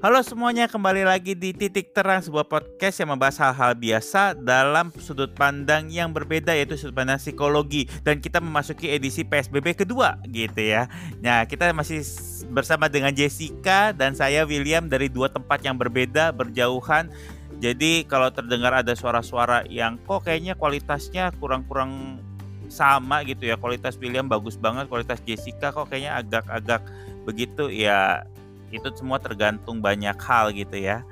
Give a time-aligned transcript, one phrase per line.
[0.00, 5.28] Halo semuanya, kembali lagi di Titik Terang, sebuah podcast yang membahas hal-hal biasa dalam sudut
[5.36, 10.88] pandang yang berbeda yaitu sudut pandang psikologi dan kita memasuki edisi PSBB kedua gitu ya.
[11.20, 12.00] Nah, kita masih
[12.48, 17.12] bersama dengan Jessica dan saya William dari dua tempat yang berbeda, berjauhan.
[17.60, 22.24] Jadi kalau terdengar ada suara-suara yang kok kayaknya kualitasnya kurang-kurang
[22.72, 23.60] sama gitu ya.
[23.60, 26.88] Kualitas William bagus banget, kualitas Jessica kok kayaknya agak-agak
[27.28, 28.24] begitu ya
[28.70, 31.02] itu semua tergantung banyak hal gitu ya.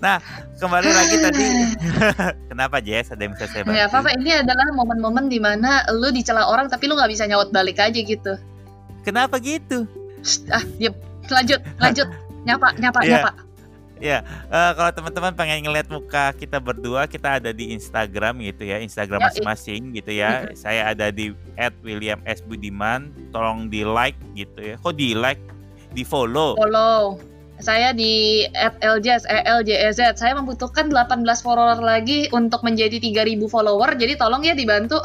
[0.00, 0.16] Nah,
[0.56, 1.46] kembali lagi tadi.
[2.50, 3.12] Kenapa Jess?
[3.12, 3.76] Ada yang bisa saya bantu?
[3.76, 7.52] Nggak apa-apa, ini adalah momen-momen di mana lu dicela orang tapi lu nggak bisa nyaut
[7.52, 8.32] balik aja gitu.
[9.04, 9.84] Kenapa gitu?
[10.24, 10.96] Shh, ah, diam.
[11.28, 12.08] Lanjut, lanjut.
[12.48, 13.12] nyapa, nyapa, yeah.
[13.20, 13.30] nyapa.
[14.00, 18.80] Ya, uh, kalau teman-teman pengen ngeliat muka kita berdua, kita ada di Instagram gitu ya,
[18.80, 20.48] Instagram masing-masing gitu ya.
[20.56, 21.36] Saya ada di
[21.84, 24.80] @william_s_budiman, tolong di like gitu ya.
[24.80, 25.59] Kok di like?
[25.92, 26.56] Di follow.
[26.56, 27.18] Follow.
[27.60, 28.48] Saya di
[28.80, 30.16] @ljs ELJZ.
[30.16, 34.00] Saya membutuhkan 18 follower lagi untuk menjadi 3000 follower.
[34.00, 34.96] Jadi tolong ya dibantu.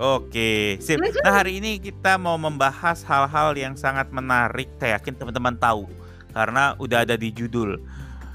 [0.00, 0.96] Oke, sip.
[0.96, 4.72] Nah, hari ini kita mau membahas hal-hal yang sangat menarik.
[4.80, 5.84] Saya yakin teman-teman tahu
[6.32, 7.76] karena udah ada di judul.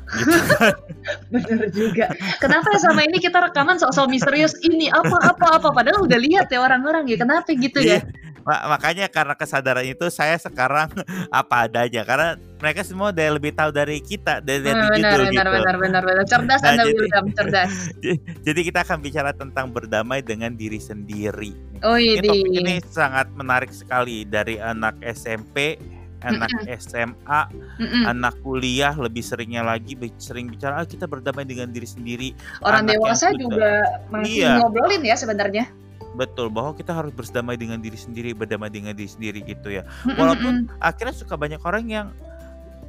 [0.06, 0.78] Gitu kan.
[1.34, 2.14] Bener juga.
[2.38, 6.54] Kenapa ya sama ini kita rekaman sok-sok misterius ini apa apa apa padahal udah lihat
[6.54, 7.18] ya orang-orang ya.
[7.18, 8.06] Kenapa gitu ya?
[8.46, 10.94] Iya makanya karena kesadaran itu saya sekarang
[11.34, 15.34] apa adanya karena mereka semua udah lebih tahu dari kita dari, dari hmm, benar, benar,
[15.34, 15.50] gitu.
[15.50, 17.74] Benar benar benar cerdas nah, Anda jadi, William cerdas.
[18.48, 21.58] jadi kita akan bicara tentang berdamai dengan diri sendiri.
[21.82, 25.82] Oh ini topik ini sangat menarik sekali dari anak SMP
[26.26, 26.78] anak mm -mm.
[26.82, 28.04] SMA, mm -mm.
[28.10, 32.34] anak kuliah lebih seringnya lagi sering bicara ah, kita berdamai dengan diri sendiri.
[32.66, 34.58] Orang anak dewasa juga masih iya.
[34.58, 35.70] ngobrolin ya sebenarnya
[36.16, 39.84] betul bahwa kita harus berdamai dengan diri sendiri berdamai dengan diri sendiri gitu ya.
[40.08, 42.08] Walaupun akhirnya suka banyak orang yang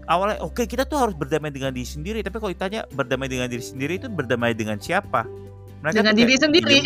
[0.06, 2.22] awalnya oke okay, kita tuh harus berdamai dengan diri sendiri.
[2.22, 5.26] Tapi kalau ditanya berdamai dengan diri sendiri itu berdamai dengan siapa?
[5.84, 6.78] Mereka dengan diri sendiri.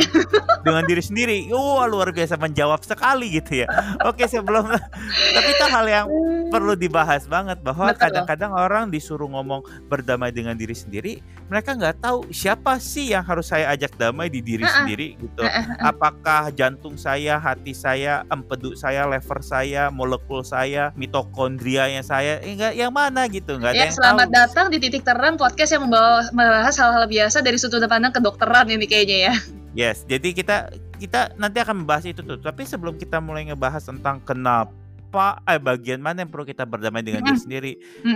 [0.60, 1.36] Dengan diri sendiri.
[1.54, 3.66] Oh luar biasa menjawab sekali gitu ya.
[4.04, 4.66] Oke sebelum
[5.36, 6.06] tapi itu hal yang
[6.50, 11.12] perlu dibahas banget bahwa kadang-kadang orang disuruh ngomong berdamai dengan diri sendiri
[11.50, 14.86] mereka nggak tahu siapa sih yang harus saya ajak damai di diri uh-uh.
[14.86, 15.82] sendiri gitu uh-uh.
[15.82, 22.86] apakah jantung saya hati saya empedu saya lever saya molekul saya mitokondrianya saya enggak eh,
[22.86, 24.38] yang mana gitu nggak ada ya, yang selamat tahu.
[24.38, 28.86] datang di titik terang podcast yang membawa membahas hal-hal biasa dari sudut pandang kedokteran ini
[28.86, 29.34] kayaknya ya
[29.74, 30.56] yes jadi kita
[31.02, 34.70] kita nanti akan membahas itu tuh tapi sebelum kita mulai ngebahas tentang kenapa
[35.10, 37.72] apa eh bagian mana yang perlu kita berdamai dengan diri sendiri.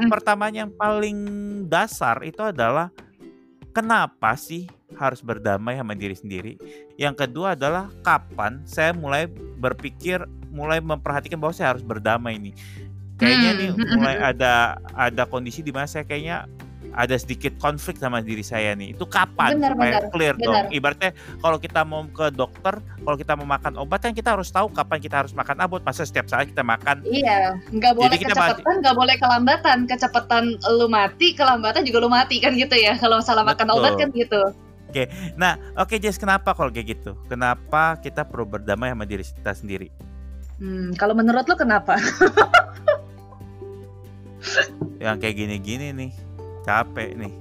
[0.06, 1.18] Pertamanya yang paling
[1.66, 2.94] dasar itu adalah
[3.74, 6.52] kenapa sih harus berdamai sama diri sendiri.
[6.94, 9.26] Yang kedua adalah kapan saya mulai
[9.58, 10.22] berpikir,
[10.54, 12.54] mulai memperhatikan bahwa saya harus berdamai nih.
[13.18, 16.46] Kayaknya nih mulai ada ada kondisi di mana saya kayaknya
[16.94, 18.94] ada sedikit konflik sama diri saya nih.
[18.94, 20.46] Itu kapan benar, supaya benar, clear benar.
[20.46, 20.64] dong.
[20.70, 21.10] Ibaratnya
[21.42, 24.98] kalau kita mau ke dokter, kalau kita mau makan obat kan kita harus tahu kapan
[25.02, 25.82] kita harus makan obat.
[25.82, 27.02] Masa setiap saat kita makan.
[27.04, 29.78] Iya, nggak boleh Jadi kecepatan, nggak boleh kelambatan.
[29.90, 30.44] Kecepatan
[30.78, 32.94] lu mati, kelambatan juga lu mati kan gitu ya.
[33.02, 33.78] Kalau salah makan Betul.
[33.82, 34.42] obat kan gitu.
[34.94, 37.18] Oke, nah oke okay, Jess, kenapa kalau kayak gitu?
[37.26, 39.90] Kenapa kita perlu berdamai sama diri kita sendiri?
[40.62, 41.98] Hmm, kalau menurut lo kenapa?
[45.02, 46.14] Yang kayak gini-gini nih
[46.64, 47.32] capek nih.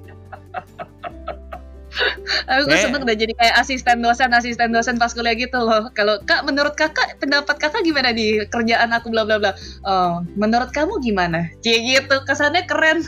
[2.50, 2.81] Aku eh.
[2.81, 5.89] sempet udah jadi kayak asisten dosen asisten dosen pas kuliah gitu loh.
[5.94, 9.53] Kalau kak menurut kakak pendapat kakak gimana di kerjaan aku bla bla bla?
[9.85, 11.50] Oh menurut kamu gimana?
[11.61, 13.06] Kayak gitu kesannya keren.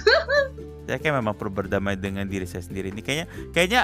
[0.86, 2.94] Saya kayak memang perlu berdamai dengan diri saya sendiri.
[2.94, 3.26] Ini kayaknya
[3.58, 3.82] kayaknya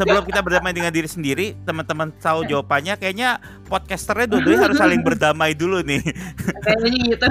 [0.00, 3.36] sebelum kita berdamai dengan diri sendiri teman-teman tahu jawabannya kayaknya
[3.68, 6.00] podcasternya dua-duanya harus saling berdamai dulu nih.
[6.64, 7.26] Kayaknya gitu.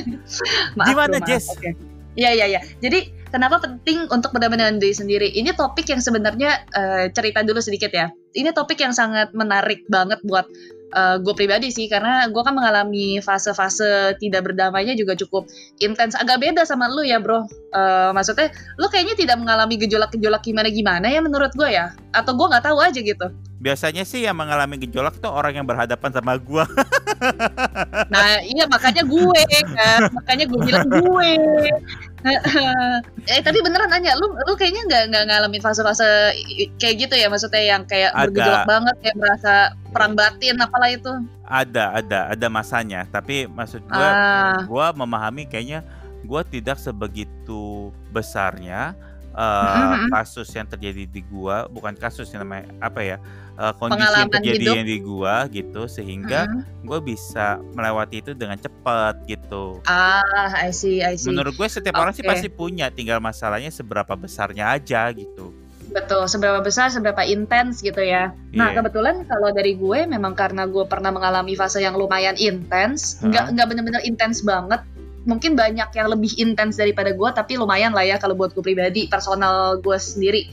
[0.76, 1.48] Maaf, gimana Jess?
[1.56, 1.72] Okay.
[2.14, 2.60] Iya iya iya.
[2.78, 5.28] Jadi kenapa penting untuk berdamai dengan diri sendiri?
[5.34, 8.14] Ini topik yang sebenarnya uh, cerita dulu sedikit ya.
[8.30, 10.46] Ini topik yang sangat menarik banget buat
[10.94, 15.50] uh, gue pribadi sih karena gue kan mengalami fase-fase tidak berdamainya juga cukup
[15.82, 16.14] intens.
[16.14, 17.42] Agak beda sama lu ya bro.
[17.74, 21.90] Uh, maksudnya lu kayaknya tidak mengalami gejolak-gejolak gimana-gimana ya menurut gue ya?
[22.14, 23.26] Atau gue nggak tahu aja gitu?
[23.58, 26.64] Biasanya sih yang mengalami gejolak tuh orang yang berhadapan sama gue.
[28.14, 29.40] nah iya makanya gue
[29.74, 31.30] kan, makanya gue bilang gue.
[33.32, 36.32] eh tapi beneran nanya, lu lu kayaknya nggak nggak ngalamin fase-fase
[36.80, 39.52] kayak gitu ya maksudnya yang kayak ada, bergejolak banget kayak merasa
[39.92, 41.12] perang batin apalah itu.
[41.44, 44.64] Ada ada ada masanya, tapi maksud gue ah.
[44.64, 45.84] gue memahami kayaknya
[46.24, 48.96] gue tidak sebegitu besarnya
[49.34, 53.16] uh, kasus yang terjadi di gua, bukan kasus yang namanya apa ya?
[53.54, 56.90] Uh, kondisi yang terjadi yang di gua gitu sehingga mm-hmm.
[56.90, 59.78] gue bisa melewati itu dengan cepat gitu.
[59.86, 61.30] Ah, I see, I see.
[61.30, 62.02] Menurut gue setiap okay.
[62.02, 65.54] orang sih pasti punya, tinggal masalahnya seberapa besarnya aja gitu.
[65.94, 68.34] Betul, seberapa besar, seberapa intens gitu ya.
[68.50, 68.58] Yeah.
[68.58, 68.82] Nah, iya.
[68.82, 73.30] kebetulan kalau dari gue memang karena gue pernah mengalami fase yang lumayan intens, huh?
[73.30, 74.82] nggak nggak benar-benar intens banget.
[75.30, 79.06] Mungkin banyak yang lebih intens daripada gue, tapi lumayan lah ya kalau buat gue pribadi,
[79.06, 80.50] personal gue sendiri.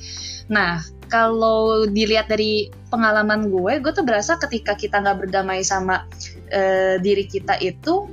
[0.53, 6.07] Nah, kalau dilihat dari pengalaman gue, gue tuh berasa ketika kita nggak berdamai sama
[6.55, 8.07] uh, diri kita itu,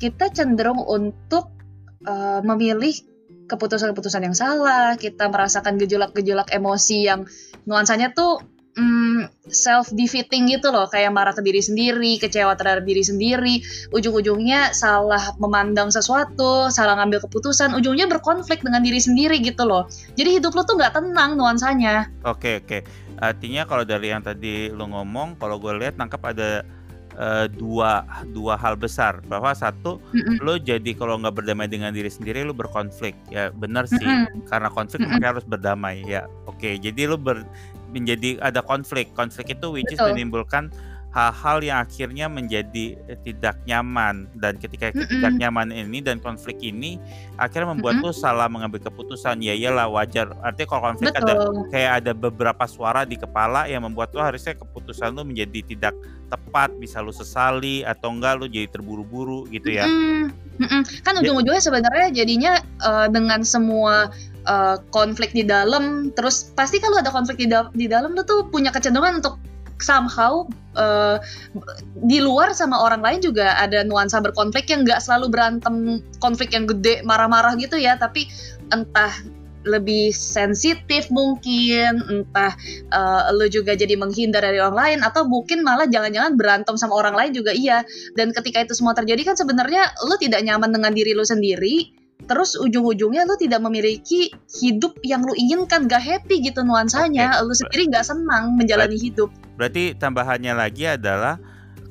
[0.00, 1.52] kita cenderung untuk
[2.08, 2.96] uh, memilih
[3.52, 7.28] keputusan-keputusan yang salah, kita merasakan gejolak-gejolak emosi yang
[7.68, 8.40] nuansanya tuh
[8.76, 13.54] mm, self defeating gitu loh, kayak marah ke diri sendiri, kecewa terhadap diri sendiri,
[13.92, 19.88] ujung-ujungnya salah memandang sesuatu, salah ngambil keputusan, ujungnya berkonflik dengan diri sendiri gitu loh.
[20.16, 22.08] Jadi hidup lo tuh nggak tenang nuansanya.
[22.24, 22.84] Oke oke,
[23.20, 26.64] artinya kalau dari yang tadi lo ngomong, kalau gue lihat nangkap ada
[27.18, 30.36] uh, dua dua hal besar bahwa satu mm-hmm.
[30.40, 34.48] lo jadi kalau nggak berdamai dengan diri sendiri lo berkonflik ya benar sih mm-hmm.
[34.48, 35.18] karena konflik mm-hmm.
[35.18, 37.44] makanya harus berdamai ya oke okay, jadi lo ber,
[37.92, 40.08] menjadi ada konflik konflik itu which Betul.
[40.08, 40.72] is menimbulkan
[41.12, 45.08] hal-hal yang akhirnya menjadi tidak nyaman dan ketika mm -mm.
[45.12, 46.96] tidak nyaman ini dan konflik ini
[47.36, 48.16] akhirnya membuat mm -mm.
[48.16, 51.28] salah mengambil keputusan ya iyalah wajar artinya kalau konflik Betul.
[51.28, 51.34] ada
[51.68, 55.94] kayak ada beberapa suara di kepala yang membuat tuh harusnya keputusan lu menjadi tidak
[56.32, 60.32] tepat bisa lu sesali atau enggak lu jadi terburu-buru gitu ya mm
[60.64, 60.82] -mm.
[61.04, 62.56] kan ujung-ujungnya sebenarnya jadinya
[62.88, 64.08] uh, dengan semua
[64.48, 68.48] uh, konflik di dalam terus pasti kalau ada konflik di, da di dalam lu tuh
[68.48, 69.36] punya kecenderungan untuk
[69.80, 70.44] somehow
[70.76, 71.16] uh,
[72.04, 76.68] di luar sama orang lain juga ada nuansa berkonflik yang nggak selalu berantem konflik yang
[76.68, 77.96] gede marah-marah gitu ya.
[77.96, 78.28] Tapi
[78.74, 79.12] entah
[79.62, 82.50] lebih sensitif mungkin entah
[82.90, 87.14] uh, lo juga jadi menghindar dari orang lain atau mungkin malah jangan-jangan berantem sama orang
[87.14, 87.86] lain juga iya.
[88.18, 92.54] Dan ketika itu semua terjadi kan sebenarnya lo tidak nyaman dengan diri lo sendiri terus
[92.58, 94.30] ujung-ujungnya lu tidak memiliki
[94.62, 97.46] hidup yang lu inginkan gak happy gitu nuansanya okay.
[97.46, 101.36] lu sendiri gak senang menjalani Ber hidup berarti tambahannya lagi adalah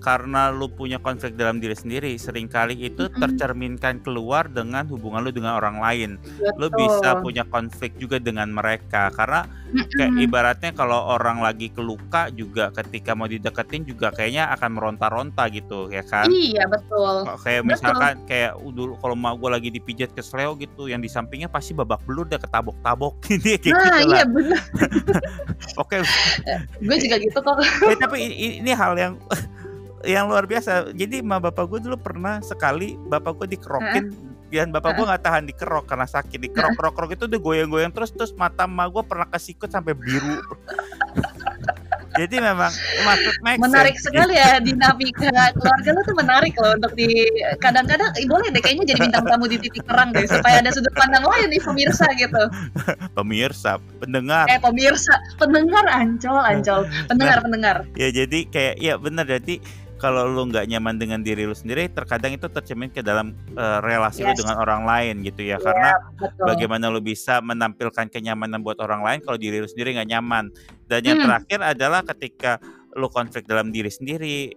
[0.02, 3.22] karena lu punya konflik dalam diri sendiri sering kali itu mm-hmm.
[3.22, 6.58] tercerminkan keluar dengan hubungan lu dengan orang lain Betul.
[6.58, 9.96] lu bisa punya konflik juga dengan mereka karena mm-hmm.
[9.96, 15.94] kayak ibaratnya kalau orang lagi keluka juga ketika mau dideketin juga kayaknya akan meronta-ronta gitu
[15.94, 18.28] ya kan iya betul kayak misalkan betul.
[18.28, 22.02] kayak dulu kalau mau gue lagi dipijat ke sleo gitu yang di sampingnya pasti babak
[22.10, 24.62] belur udah ketabok-tabok gitu kayak nah, gitu iya benar
[25.82, 25.98] oke
[26.88, 29.14] gue juga gitu kok eh, tapi ini, ini hal yang
[30.06, 30.94] yang luar biasa.
[30.94, 34.06] Jadi ma bapak gue dulu pernah sekali bapak gue dikerokin.
[34.52, 36.36] Dan bapak gue nggak tahan dikerok karena sakit.
[36.36, 40.44] Dikerok kerok kerok itu udah goyang-goyang terus terus mata ma gue pernah kesikut sampai biru.
[42.12, 42.72] Jadi memang
[43.08, 44.12] maksud menarik sense.
[44.12, 47.08] sekali ya dinamika keluarga lu tuh menarik loh untuk di
[47.64, 51.24] kadang-kadang boleh deh kayaknya jadi bintang tamu di titik terang deh supaya ada sudut pandang
[51.24, 52.44] lain nih pemirsa gitu.
[53.18, 54.46] Pemirsa pendengar.
[54.52, 56.82] Eh pemirsa pendengar ancol ancol.
[57.08, 57.76] Pendengar nah, pendengar.
[57.96, 59.64] Ya jadi kayak ya benar jadi
[60.02, 64.26] kalau lu nggak nyaman dengan diri lu sendiri terkadang itu tercermin ke dalam uh, relasi
[64.26, 64.34] yes.
[64.34, 66.46] lu dengan orang lain gitu ya yeah, karena betul.
[66.50, 70.50] bagaimana lu bisa menampilkan kenyamanan buat orang lain kalau diri lu sendiri nggak nyaman
[70.90, 71.26] dan yang hmm.
[71.30, 72.58] terakhir adalah ketika
[72.98, 74.52] lu konflik dalam diri sendiri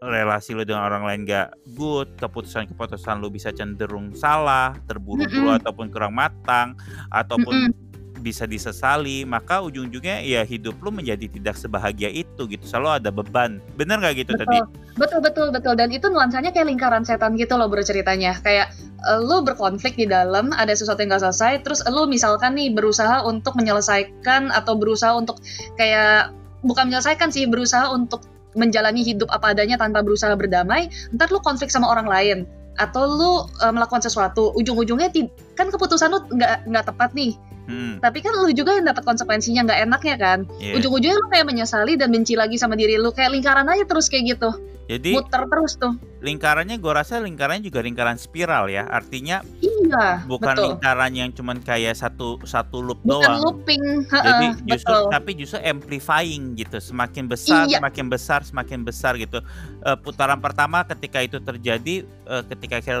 [0.00, 5.60] relasi lu dengan orang lain gak good, keputusan-keputusan lu bisa cenderung salah, terburu-buru mm -mm.
[5.60, 6.72] ataupun kurang matang,
[7.12, 7.89] ataupun mm -mm
[8.20, 12.62] bisa disesali maka ujung-ujungnya ya hidup lu menjadi tidak sebahagia itu gitu.
[12.62, 13.58] Selalu ada beban.
[13.80, 14.44] Bener nggak gitu betul.
[14.46, 14.58] tadi?
[15.00, 15.18] Betul.
[15.20, 18.36] Betul betul dan itu nuansanya kayak lingkaran setan gitu loh bro ceritanya.
[18.44, 18.76] Kayak
[19.08, 23.24] uh, lu berkonflik di dalam ada sesuatu yang gak selesai terus lu misalkan nih berusaha
[23.24, 25.40] untuk menyelesaikan atau berusaha untuk
[25.80, 26.32] kayak
[26.64, 28.24] bukan menyelesaikan sih berusaha untuk
[28.58, 32.38] menjalani hidup apa adanya tanpa berusaha berdamai ntar lu konflik sama orang lain.
[32.78, 35.12] Atau lu uh, melakukan sesuatu ujung-ujungnya
[35.52, 37.36] kan keputusan lu nggak nggak tepat nih
[37.70, 38.02] Hmm.
[38.02, 40.38] Tapi kan lu juga yang dapat konsekuensinya nggak enaknya kan.
[40.58, 40.74] Yeah.
[40.82, 44.34] Ujung-ujungnya lu kayak menyesali dan benci lagi sama diri lu kayak lingkaran aja terus kayak
[44.34, 44.50] gitu.
[44.90, 45.94] Jadi muter terus tuh.
[46.18, 48.90] Lingkarannya gue rasa lingkarannya juga lingkaran spiral ya.
[48.90, 50.66] Artinya iya, bukan betul.
[50.74, 53.38] lingkaran yang cuman kayak satu satu loop bukan doang.
[53.38, 53.84] looping.
[54.10, 55.10] Jadi justru betul.
[55.14, 56.82] tapi justru amplifying gitu.
[56.82, 57.78] Semakin besar, iya.
[57.78, 59.38] semakin besar, semakin besar gitu.
[59.86, 62.98] Uh, putaran pertama ketika itu terjadi uh, ketika kita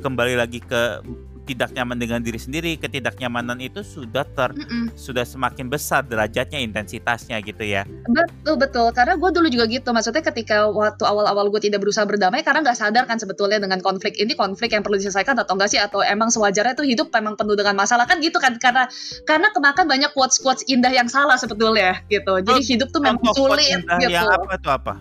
[0.00, 1.04] kembali lagi ke
[1.50, 4.94] tidak nyaman dengan diri sendiri, ketidaknyamanan itu sudah ter Mm-mm.
[4.94, 7.82] sudah semakin besar derajatnya, intensitasnya gitu ya.
[8.06, 9.90] Betul betul, karena gue dulu juga gitu.
[9.90, 14.14] Maksudnya ketika waktu awal-awal gue tidak berusaha berdamai, karena nggak sadar kan sebetulnya dengan konflik
[14.22, 15.80] ini konflik yang perlu diselesaikan atau enggak sih?
[15.82, 18.54] Atau emang sewajarnya tuh hidup memang penuh dengan masalah kan gitu kan?
[18.62, 18.86] Karena
[19.26, 22.38] karena kemakan banyak quotes quotes indah yang salah sebetulnya gitu.
[22.38, 24.14] Jadi hidup tuh memang quote sulit gitu.
[24.14, 24.94] Yang apa tuh apa?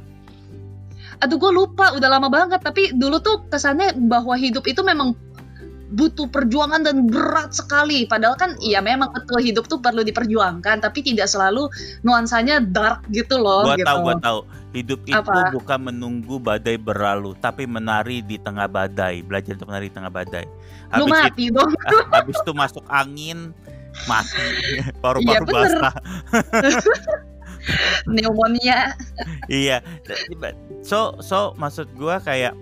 [1.20, 2.63] Aduh gue lupa, udah lama banget.
[2.63, 5.12] Tapi dulu tuh kesannya bahwa hidup itu memang
[5.89, 8.05] butuh perjuangan dan berat sekali.
[8.05, 11.65] Padahal kan iya memang betul hidup tuh perlu diperjuangkan, tapi tidak selalu
[12.05, 13.65] nuansanya dark gitu loh.
[13.65, 13.89] Gua gitu.
[13.89, 14.39] tahu, gua tahu.
[14.69, 15.50] Hidup itu Apa?
[15.50, 19.25] bukan menunggu badai berlalu, tapi menari di tengah badai.
[19.25, 20.46] Belajar untuk menari di tengah badai.
[20.93, 21.72] Lu Habis itu, mati dong.
[22.13, 23.50] habis itu masuk angin,
[24.05, 24.46] mati.
[25.01, 25.74] Paru-paru bener.
[25.74, 25.96] basah.
[28.05, 28.93] Pneumonia.
[29.50, 29.81] iya.
[30.86, 32.53] So, so maksud gua kayak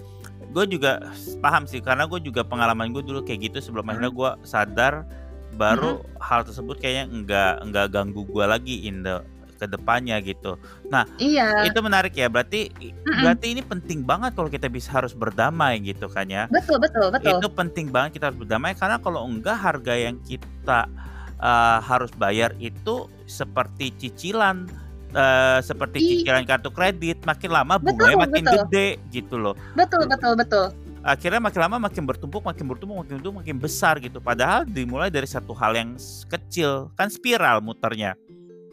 [0.58, 4.32] gue juga paham sih karena gue juga pengalaman gue dulu kayak gitu sebelum akhirnya gue
[4.42, 5.06] sadar
[5.54, 9.22] baru hal tersebut kayaknya enggak enggak ganggu gue lagi in the
[9.58, 10.54] ke depannya gitu.
[11.18, 12.30] Iya, Itu menarik ya.
[12.30, 13.26] Berarti Mm-mm.
[13.26, 16.46] berarti ini penting banget kalau kita bisa harus berdamai gitu kan ya.
[16.54, 17.42] betul betul betul.
[17.42, 20.86] Itu penting banget kita harus berdamai karena kalau enggak harga yang kita
[21.42, 24.70] uh, harus bayar itu seperti cicilan
[25.14, 28.58] uh, seperti cicilan kartu kredit makin lama Betul, bunganya makin betul.
[28.68, 29.56] gede gitu loh.
[29.78, 30.68] Betul betul betul.
[31.08, 34.20] Akhirnya makin lama makin bertumpuk, makin bertumpuk, makin bertumpuk, makin besar gitu.
[34.20, 35.96] Padahal dimulai dari satu hal yang
[36.28, 38.20] kecil, kan spiral muternya.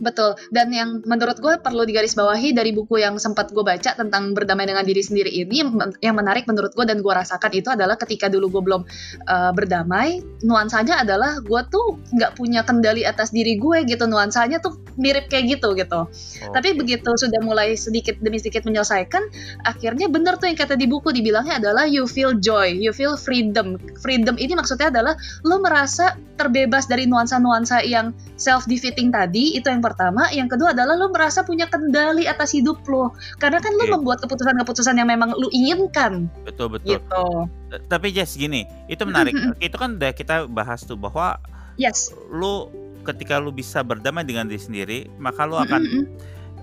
[0.00, 0.34] Betul.
[0.50, 4.82] Dan yang menurut gue perlu digarisbawahi dari buku yang sempat gue baca tentang berdamai dengan
[4.82, 5.62] diri sendiri ini
[6.02, 8.82] yang, menarik menurut gue dan gue rasakan itu adalah ketika dulu gue belum
[9.30, 14.06] uh, berdamai, nuansanya adalah gue tuh nggak punya kendali atas diri gue gitu.
[14.10, 16.06] Nuansanya tuh mirip kayak gitu gitu.
[16.06, 16.52] Oh.
[16.54, 19.22] Tapi begitu sudah mulai sedikit demi sedikit menyelesaikan,
[19.66, 23.78] akhirnya bener tuh yang kata di buku dibilangnya adalah you feel joy, you feel freedom.
[24.02, 25.14] Freedom ini maksudnya adalah
[25.46, 30.32] lo merasa terbebas dari nuansa-nuansa yang self defeating tadi, itu yang pertama.
[30.32, 33.12] Yang kedua adalah lo merasa punya kendali atas hidup lo.
[33.36, 33.92] Karena kan lo Oke.
[33.92, 36.96] membuat keputusan-keputusan yang memang lo inginkan betul betul.
[36.96, 37.24] gitu.
[37.68, 39.36] T- Tapi Jess gini, itu menarik.
[39.60, 41.36] itu kan udah kita bahas tuh bahwa
[41.76, 42.08] Yes.
[42.32, 42.72] lu
[43.04, 45.82] ketika lu bisa berdamai dengan diri sendiri, maka lu akan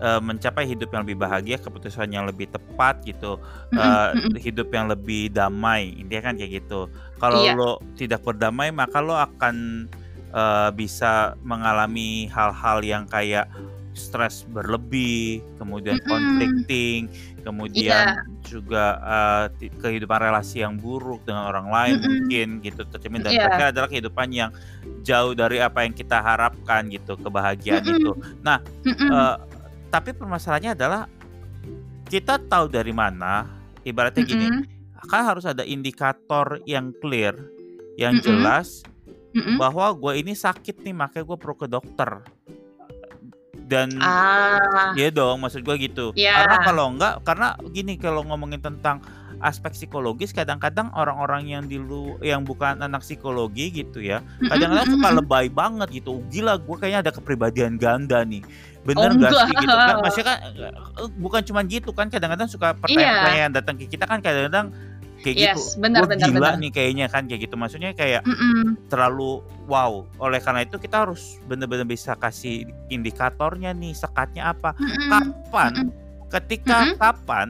[0.02, 3.38] eh, mencapai hidup yang lebih bahagia, keputusan yang lebih tepat gitu,
[3.70, 4.10] eh,
[4.42, 5.94] hidup yang lebih damai.
[5.94, 6.90] Intinya kan kayak gitu.
[7.22, 7.54] Kalau Iya.
[7.54, 9.86] lo tidak berdamai, maka lo akan
[10.32, 13.48] eh, bisa mengalami hal-hal yang kayak
[13.92, 16.08] stres berlebih, kemudian Mm-mm.
[16.08, 17.12] conflicting,
[17.44, 18.24] kemudian Iya.
[18.40, 18.86] juga
[19.60, 22.08] ti- kehidupan relasi yang buruk dengan orang lain Mm-mm.
[22.08, 23.44] mungkin gitu tercermin dan Iya.
[23.52, 24.50] terakhir adalah kehidupan yang
[25.04, 28.00] jauh dari apa yang kita harapkan gitu kebahagiaan Mm-mm.
[28.00, 28.12] itu.
[28.48, 29.10] Mm-mm.
[29.12, 29.36] Eh,
[29.92, 31.02] tapi permasalahannya adalah
[32.08, 33.44] kita tahu dari mana
[33.84, 34.64] ibaratnya gini Mm-mm.
[35.04, 37.36] kan harus ada indikator yang clear
[38.00, 38.24] yang Mm-mm.
[38.24, 38.88] jelas
[39.32, 39.56] Mm-mm.
[39.56, 42.24] bahwa gue ini sakit nih makanya gue perlu ke dokter.
[43.72, 46.12] Dan Ah, ya dong maksud gue gitu.
[46.12, 46.44] Iya.
[46.44, 49.00] karena kalau enggak karena gini kalau ngomongin tentang
[49.42, 55.10] aspek psikologis kadang-kadang orang-orang yang di lu yang bukan anak psikologi gitu ya kadang-kadang suka
[55.16, 56.20] lebay banget gitu.
[56.28, 58.44] Gila gue kayaknya ada kepribadian ganda nih.
[58.44, 59.32] Oh, bener gak enggak.
[59.48, 59.76] sih gitu?
[59.78, 60.74] Kan maksudnya kan eh,
[61.16, 64.76] bukan cuman gitu kan kadang-kadang suka pertanyaan-pertanyaan yang datang ke kita kan kadang-kadang
[65.22, 66.54] kayak Yes, gitu benar, benar, gila benar.
[66.60, 68.76] nih kayaknya kan kayak gitu maksudnya kayak Mm-mm.
[68.90, 75.10] terlalu wow oleh karena itu kita harus bener-bener bisa kasih indikatornya nih sekatnya apa Mm-mm.
[75.10, 75.90] kapan Mm-mm.
[76.34, 76.98] ketika Mm-mm.
[76.98, 77.48] kapan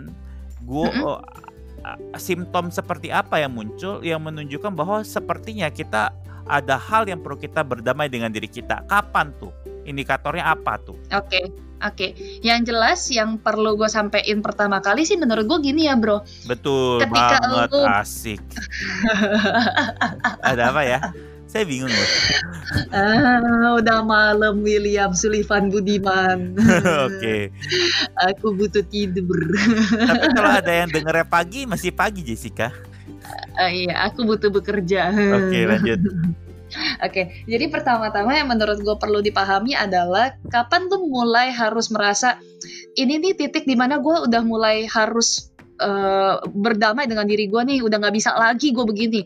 [0.67, 2.19] gue Mm-mm.
[2.19, 6.13] simptom seperti apa yang muncul yang menunjukkan bahwa sepertinya kita
[6.45, 9.49] ada hal yang perlu kita berdamai dengan diri kita kapan tuh
[9.91, 12.07] indikatornya apa tuh Oke, oke.
[12.39, 16.23] Yang jelas yang perlu gue sampein pertama kali sih menurut gue gini ya bro.
[16.45, 18.41] betul Ketika banget lu- asik
[20.41, 20.99] ada apa ya
[21.45, 22.09] saya bingung loh
[22.89, 26.55] ah, udah malam William Sullivan Budiman.
[27.05, 27.35] oke
[28.25, 29.27] Aku butuh tidur.
[29.91, 32.71] tapi kalau ada yang dengernya pagi masih pagi Jessica
[33.53, 35.11] Ah, iya, aku butuh bekerja.
[35.11, 35.99] oke lanjut
[37.03, 42.39] Oke, jadi pertama-tama yang menurut gue perlu dipahami adalah kapan tuh mulai harus merasa
[42.95, 47.79] ini nih titik di mana gue udah mulai harus eh, berdamai dengan diri gue nih,
[47.83, 49.21] udah nggak bisa lagi gue begini.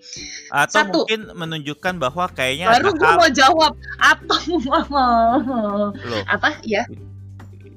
[0.50, 1.00] atau Satu.
[1.06, 4.42] mungkin menunjukkan bahwa kayaknya Baru gue mau jawab atau
[4.90, 6.86] loh apa ya?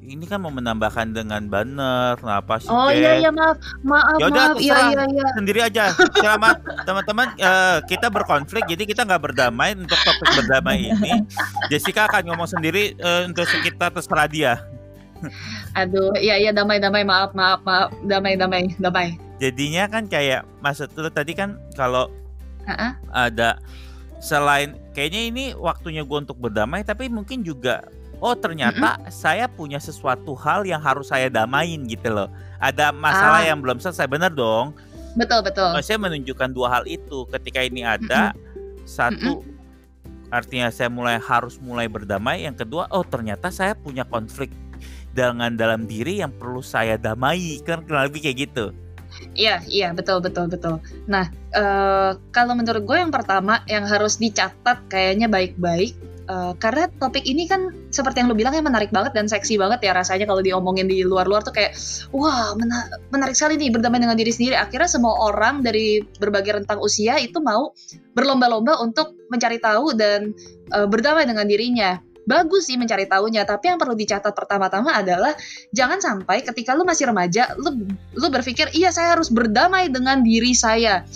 [0.09, 4.59] Ini kan mau menambahkan dengan banner apa sih Oh iya iya maaf maaf Yaudah, maaf.
[4.59, 5.27] iya iya iya.
[5.37, 5.85] sendiri aja.
[6.17, 7.29] Selamat teman-teman.
[7.37, 9.77] Eh, kita berkonflik jadi kita nggak berdamai.
[9.77, 11.29] Untuk topik berdamai ini
[11.69, 14.53] Jessica akan ngomong sendiri eh, untuk kita terserah dia.
[15.77, 17.05] Aduh iya iya damai damai.
[17.05, 17.93] Maaf maaf maaf.
[18.09, 19.21] Damai damai damai.
[19.39, 22.11] jadinya kan kayak maksud lu tadi kan kalau
[22.69, 22.93] Uh-uh.
[23.17, 23.57] Ada
[24.21, 27.81] selain kayaknya ini waktunya gue untuk berdamai, tapi mungkin juga
[28.19, 29.11] oh ternyata mm-hmm.
[29.13, 32.29] saya punya sesuatu hal yang harus saya damain gitu loh.
[32.59, 33.49] Ada masalah ah.
[33.49, 34.75] yang belum selesai, bener dong.
[35.15, 35.75] Betul betul.
[35.83, 37.27] Saya menunjukkan dua hal itu.
[37.31, 38.87] Ketika ini ada mm-hmm.
[38.87, 40.35] satu mm-hmm.
[40.35, 42.47] artinya saya mulai harus mulai berdamai.
[42.47, 44.51] Yang kedua, oh ternyata saya punya konflik
[45.15, 47.63] dengan dalam diri yang perlu saya damai.
[47.63, 48.75] Kan lebih kayak gitu.
[49.35, 50.79] Iya, iya, betul, betul, betul.
[51.11, 55.97] Nah, uh, kalau menurut gue yang pertama yang harus dicatat kayaknya baik-baik
[56.29, 59.81] Uh, karena topik ini kan seperti yang lu bilang ya menarik banget dan seksi banget
[59.81, 61.73] ya rasanya kalau diomongin di luar-luar tuh kayak
[62.13, 64.61] wah mena menarik sekali nih berdamai dengan diri sendiri.
[64.61, 67.73] Akhirnya semua orang dari berbagai rentang usia itu mau
[68.13, 70.37] berlomba-lomba untuk mencari tahu dan
[70.69, 71.97] uh, berdamai dengan dirinya.
[72.29, 75.33] Bagus sih mencari tahunya, tapi yang perlu dicatat pertama-tama adalah
[75.73, 77.89] jangan sampai ketika lu masih remaja, lu
[78.21, 81.09] lu berpikir iya saya harus berdamai dengan diri saya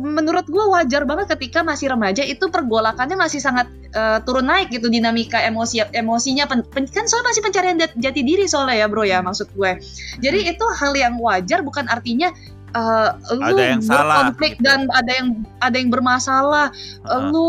[0.00, 4.92] menurut gue wajar banget ketika masih remaja itu pergolakannya masih sangat uh, turun naik gitu
[4.92, 9.24] dinamika emosi emosinya pen, pen, kan soal masih pencarian jati diri soalnya ya bro ya
[9.24, 9.80] maksud gue
[10.20, 12.28] jadi itu hal yang wajar bukan artinya
[12.76, 14.66] uh, lu ada yang berkonflik salah, gitu.
[14.66, 15.28] dan ada yang
[15.64, 16.66] ada yang bermasalah
[17.04, 17.30] uh -huh.
[17.32, 17.48] lu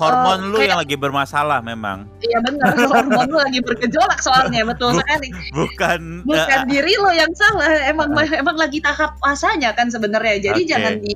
[0.00, 2.08] hormon uh, lu kayak, yang lagi bermasalah memang.
[2.24, 5.28] Iya benar, hormon lu lagi bergejolak soalnya betul sekali.
[5.52, 10.40] Bukan bukan uh, diri lo yang salah, emang uh, emang lagi tahap masanya kan sebenarnya.
[10.40, 10.70] Jadi okay.
[10.72, 11.12] jangan di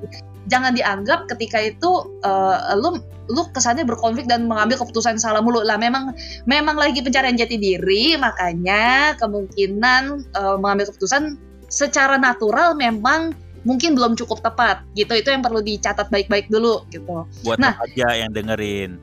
[0.53, 3.00] jangan dianggap ketika itu uh, lu
[3.33, 6.12] lu kesannya berkonflik dan mengambil keputusan salah mulu lah memang
[6.45, 11.41] memang lagi pencarian jati diri makanya kemungkinan uh, mengambil keputusan
[11.73, 13.33] secara natural memang
[13.64, 15.12] mungkin belum cukup tepat gitu.
[15.16, 17.25] Itu yang perlu dicatat baik-baik dulu gitu.
[17.42, 19.00] Buat nah, remaja yang dengerin.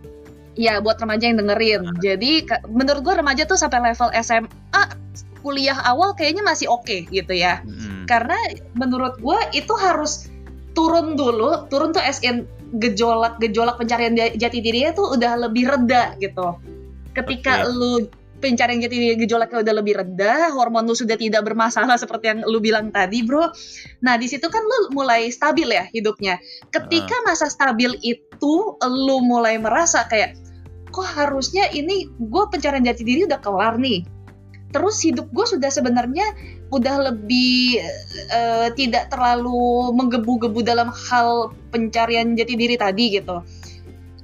[0.56, 1.82] Iya buat remaja yang dengerin.
[1.86, 1.98] Nah.
[2.00, 2.32] jadi
[2.70, 4.84] menurut gue remaja tuh sampai level SMA
[5.41, 7.65] kuliah awal kayaknya masih oke okay, gitu ya.
[7.65, 8.06] Hmm.
[8.06, 8.38] karena
[8.77, 10.30] menurut gue itu harus
[10.75, 12.46] turun dulu turun tuh SN
[12.80, 16.56] gejolak gejolak pencarian jati dirinya tuh udah lebih reda gitu.
[17.12, 17.72] Ketika okay.
[17.75, 17.94] lu
[18.42, 22.90] pencarian jati gejolaknya udah lebih rendah, hormon lu sudah tidak bermasalah seperti yang lu bilang
[22.90, 23.54] tadi, bro.
[24.02, 26.42] Nah, di situ kan lu mulai stabil ya hidupnya.
[26.74, 30.36] Ketika masa stabil itu lu mulai merasa kayak
[30.92, 34.04] kok harusnya ini gue pencarian jati diri udah kelar nih.
[34.72, 36.26] Terus hidup gue sudah sebenarnya
[36.72, 37.84] udah lebih
[38.32, 43.44] uh, tidak terlalu menggebu-gebu dalam hal pencarian jati diri tadi gitu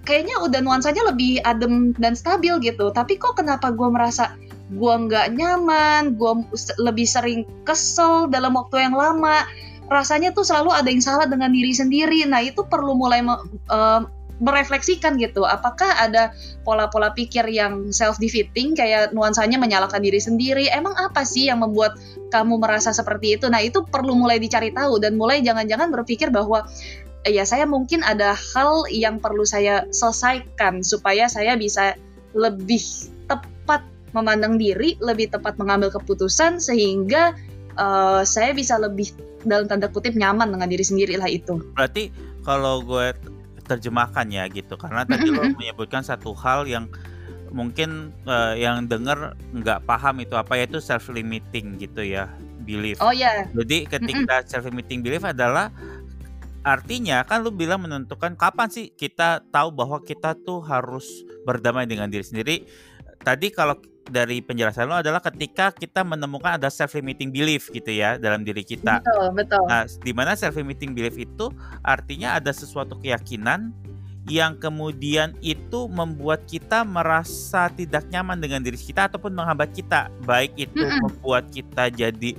[0.08, 2.88] kayaknya udah nuansanya lebih adem dan stabil gitu.
[2.96, 4.40] Tapi kok kenapa gue merasa
[4.72, 6.32] gue nggak nyaman gue
[6.80, 9.44] lebih sering kesel dalam waktu yang lama?
[9.92, 12.24] Rasanya tuh selalu ada yang salah dengan diri sendiri.
[12.24, 14.02] Nah itu perlu mulai uh,
[14.38, 15.44] merefleksikan gitu.
[15.44, 20.70] Apakah ada pola-pola pikir yang self defeating kayak nuansanya menyalahkan diri sendiri.
[20.70, 21.98] Emang apa sih yang membuat
[22.30, 23.50] kamu merasa seperti itu?
[23.50, 26.70] Nah itu perlu mulai dicari tahu dan mulai jangan-jangan berpikir bahwa
[27.28, 31.94] ya saya mungkin ada hal yang perlu saya selesaikan supaya saya bisa
[32.36, 32.82] lebih
[33.28, 33.84] tepat
[34.16, 37.36] memandang diri, lebih tepat mengambil keputusan sehingga
[37.78, 39.12] uh, saya bisa lebih
[39.46, 41.60] dalam tanda kutip nyaman dengan diri sendiri lah itu.
[41.78, 42.10] Berarti
[42.42, 43.14] kalau gue
[43.68, 46.88] terjemahkan ya gitu karena tadi lo menyebutkan satu hal yang
[47.52, 52.32] mungkin uh, yang denger nggak paham itu apa yaitu self limiting gitu ya
[52.64, 53.00] belief.
[53.00, 53.48] Oh ya.
[53.48, 53.64] Yeah.
[53.64, 55.72] Jadi ketika self limiting belief adalah
[56.68, 62.12] Artinya kan lu bilang menentukan kapan sih kita tahu bahwa kita tuh harus berdamai dengan
[62.12, 62.68] diri sendiri.
[63.24, 68.20] Tadi kalau dari penjelasan lo adalah ketika kita menemukan ada self limiting belief gitu ya
[68.20, 69.00] dalam diri kita.
[69.00, 69.64] Betul, betul.
[69.64, 71.48] Nah, di mana self limiting belief itu
[71.88, 73.72] artinya ada sesuatu keyakinan
[74.28, 80.52] yang kemudian itu membuat kita merasa tidak nyaman dengan diri kita ataupun menghambat kita, baik
[80.60, 81.00] itu mm -mm.
[81.08, 82.36] membuat kita jadi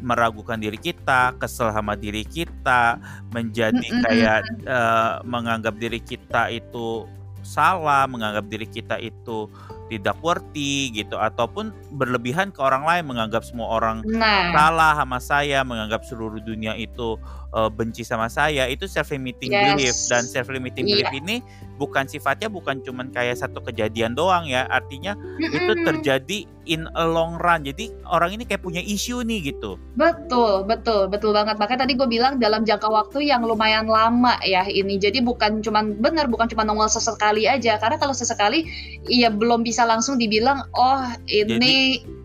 [0.00, 2.98] meragukan diri kita, kesel sama diri kita,
[3.32, 7.04] menjadi kayak uh, menganggap diri kita itu
[7.40, 9.48] salah, menganggap diri kita itu
[9.90, 14.54] tidak worthy gitu ataupun berlebihan ke orang lain menganggap semua orang nah.
[14.54, 17.18] salah sama saya, menganggap seluruh dunia itu
[17.52, 19.64] uh, benci sama saya, itu self limiting yes.
[19.74, 19.96] belief.
[20.10, 21.06] Dan self limiting yeah.
[21.06, 21.36] belief ini
[21.80, 24.68] bukan sifatnya bukan cuman kayak satu kejadian doang ya.
[24.68, 25.56] Artinya mm-hmm.
[25.56, 27.64] itu terjadi in a long run.
[27.64, 29.80] Jadi orang ini kayak punya isu nih gitu.
[29.96, 31.56] Betul betul betul banget.
[31.56, 35.00] Makanya tadi gue bilang dalam jangka waktu yang lumayan lama ya ini.
[35.00, 37.80] Jadi bukan cuman benar bukan cuma nongol sesekali aja.
[37.80, 38.68] Karena kalau sesekali
[39.08, 41.74] ya belum bisa langsung dibilang oh ini jadi,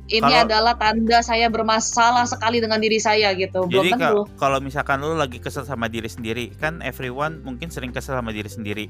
[0.06, 3.66] ini kalau, adalah tanda saya bermasalah sekali dengan diri saya gitu.
[3.66, 4.30] Belum jadi tentu.
[4.38, 8.50] kalau misalkan lu lagi kesel sama diri sendiri, kan everyone mungkin sering kesel sama diri
[8.50, 8.86] sendiri.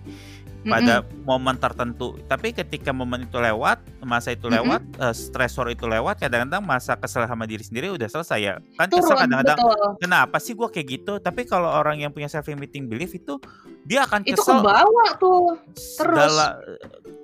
[0.65, 2.17] Pada momen tertentu.
[2.25, 7.23] Tapi ketika momen itu lewat, masa itu lewat, uh, stresor itu lewat, kadang-kadang masa kesel
[7.30, 8.56] sama diri sendiri udah selesai ya.
[8.75, 9.89] Kan kesel Turun, kadang-kadang, betul.
[10.01, 11.13] kenapa sih gue kayak gitu?
[11.21, 13.38] Tapi kalau orang yang punya self limiting belief itu
[13.86, 15.62] dia akan Itu kesel kebawa tuh.
[15.75, 15.97] terus.
[16.01, 16.58] segala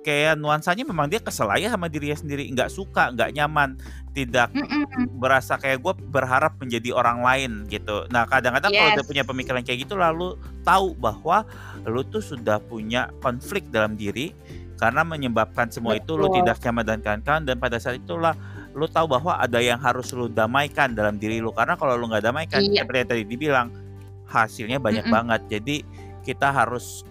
[0.02, 3.78] kayak nuansanya memang dia kesel aja sama dirinya sendiri, nggak suka, nggak nyaman,
[4.12, 5.08] tidak Mm-mm.
[5.16, 8.04] berasa kayak gue berharap menjadi orang lain gitu.
[8.12, 9.08] Nah kadang-kadang kalau udah Yes.
[9.08, 11.48] punya pemikiran kayak gitu lalu tahu bahwa
[11.84, 14.36] lu tuh sudah punya konflik dalam diri
[14.76, 16.44] karena menyebabkan semua itu lu Betul.
[16.44, 18.36] tidak nyaman dan kawan-kawan dan pada saat itulah
[18.72, 22.24] lu tahu bahwa ada yang harus lu damaikan dalam diri lu karena kalau lu nggak
[22.24, 22.84] damaikan Iya.
[22.84, 23.66] seperti yang tadi dibilang
[24.26, 25.16] hasilnya banyak Mm-mm.
[25.16, 25.40] banget.
[25.48, 25.76] Jadi
[26.22, 27.04] kita harus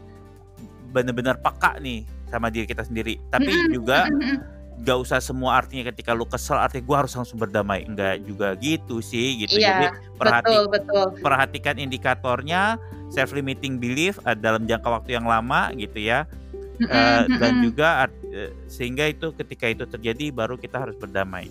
[0.89, 3.17] benar-benar peka nih sama diri kita sendiri.
[3.29, 3.71] Tapi Mm-mm.
[3.73, 4.60] juga Mm-mm.
[4.81, 7.85] Gak usah semua artinya ketika lu kesel artinya gue harus langsung berdamai.
[7.85, 9.61] Enggak juga gitu sih gitu.
[9.61, 11.05] Jadi Iya, perhati betul betul.
[11.21, 12.81] perhatikan indikatornya
[13.13, 16.25] self limiting belief eh, dalam jangka waktu yang lama gitu ya.
[16.81, 17.65] Mm-mm, Eh, dan mm-mm.
[17.69, 21.45] juga eh, sehingga itu ketika itu terjadi baru kita harus berdamai.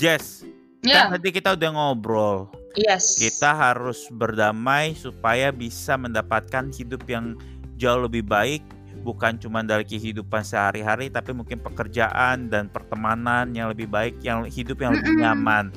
[0.00, 0.44] Jess
[0.80, 3.18] Ya, kan tadi kita udah ngobrol yes.
[3.18, 7.34] kita harus berdamai supaya bisa mendapatkan hidup yang
[7.80, 8.62] jauh lebih baik
[9.00, 14.76] bukan cuma dari kehidupan sehari-hari tapi mungkin pekerjaan dan pertemanan yang lebih baik yang hidup
[14.84, 15.72] yang lebih nyaman.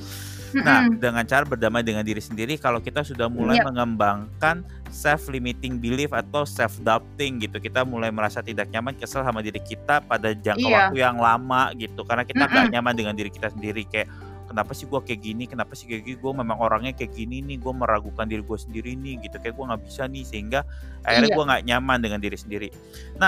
[0.54, 3.74] Nah, dengan cara berdamai dengan diri sendiri kalau kita sudah mulai Yap.
[3.74, 7.58] mengembangkan self limiting belief atau self doubting gitu.
[7.58, 10.76] Kita mulai merasa tidak nyaman, kesel sama diri kita pada jangka Iya.
[10.78, 12.06] waktu yang lama gitu.
[12.06, 12.74] Karena kita nggak Mm-mm.
[12.78, 14.06] nyaman dengan diri kita sendiri kayak
[14.54, 15.44] kenapa sih gue kayak gini?
[15.50, 16.16] Kenapa sih kayak gini?
[16.22, 17.58] Gue memang orangnya kayak gini nih.
[17.58, 19.42] Gue meragukan diri gue sendiri nih gitu.
[19.42, 20.62] Kayak gue nggak bisa nih sehingga
[21.02, 21.36] akhirnya Iya.
[21.36, 22.68] gue nggak nyaman dengan diri sendiri.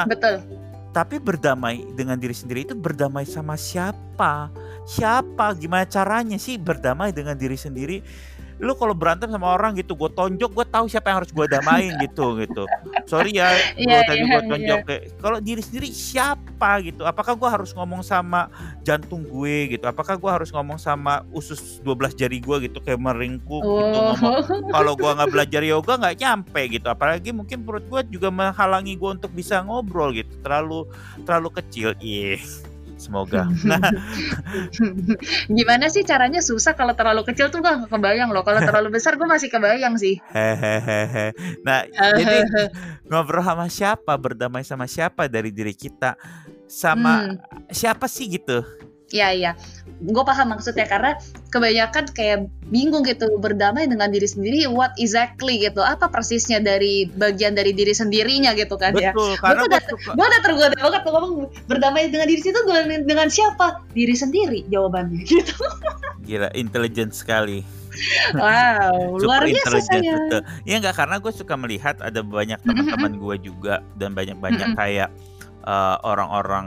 [0.07, 0.39] Betul.
[0.97, 4.49] tapi berdamai dengan diri sendiri itu berdamai sama siapa?
[4.89, 5.53] Siapa?
[5.53, 8.01] Gimana caranya sih berdamai dengan diri sendiri
[8.57, 11.93] lu kalau berantem sama orang gitu gue tonjok gue tahu siapa yang harus gue damain
[12.05, 12.65] gitu gitu.
[13.05, 14.79] Sorry ya gue Iya, tadi iya, gue tonjok.
[14.83, 16.81] Kayak kalau diri sendiri siapa?
[16.81, 17.05] gitu.
[17.05, 18.49] Apakah gue harus ngomong sama
[18.81, 19.77] jantung gue?
[19.77, 19.85] gitu.
[19.85, 22.81] Apakah gue harus ngomong sama usus 12 jari gue gitu.
[22.81, 24.17] Kayak meringkuk gitu Oh.
[24.17, 24.73] ngomong.
[24.73, 26.87] Kalau gua nggak belajar yoga nggak nyampe gitu.
[26.89, 30.33] Apalagi mungkin perut gua juga menghalangi gua untuk bisa ngobrol gitu.
[30.41, 30.89] Terlalu
[31.23, 32.41] terlalu kecil iya
[32.97, 33.81] semoga nah
[35.49, 38.43] Gimana sih caranya susah kalau terlalu kecil tuh gak kebayang loh.
[38.43, 40.19] Kalau terlalu besar gue masih kebayang sih.
[40.33, 41.33] hehehe
[41.63, 41.85] nah
[42.19, 42.49] jadi
[43.07, 46.17] ngobrol sama siapa berdamai sama siapa dari diri kita
[46.67, 47.39] sama Hmm.
[47.71, 48.61] siapa sih gitu
[49.07, 49.51] Iya iya,
[50.03, 51.15] gue paham maksudnya karena
[51.55, 54.67] kebanyakan kayak bingung gitu berdamai dengan diri sendiri.
[54.67, 55.79] What exactly gitu?
[55.79, 59.15] Apa persisnya dari bagian dari diri sendirinya gitu kan ya?
[59.15, 61.33] betul karena tuh gua udah- suka Gue udah tergoda banget tuh ngomong
[61.65, 63.87] berdamai dengan diri situ dengan, dengan siapa?
[63.95, 65.55] Diri sendiri jawabannya gitu.
[66.27, 67.63] gila intelijen sekali
[68.35, 70.13] Wow, luar biasa intelligent saya.
[70.21, 70.41] betul.
[70.67, 74.77] Ya nggak karena gue suka melihat ada banyak teman-teman gue juga dan banyak-banyak Mm-mm.
[74.77, 75.09] kayak
[75.67, 76.67] eh, orang-orang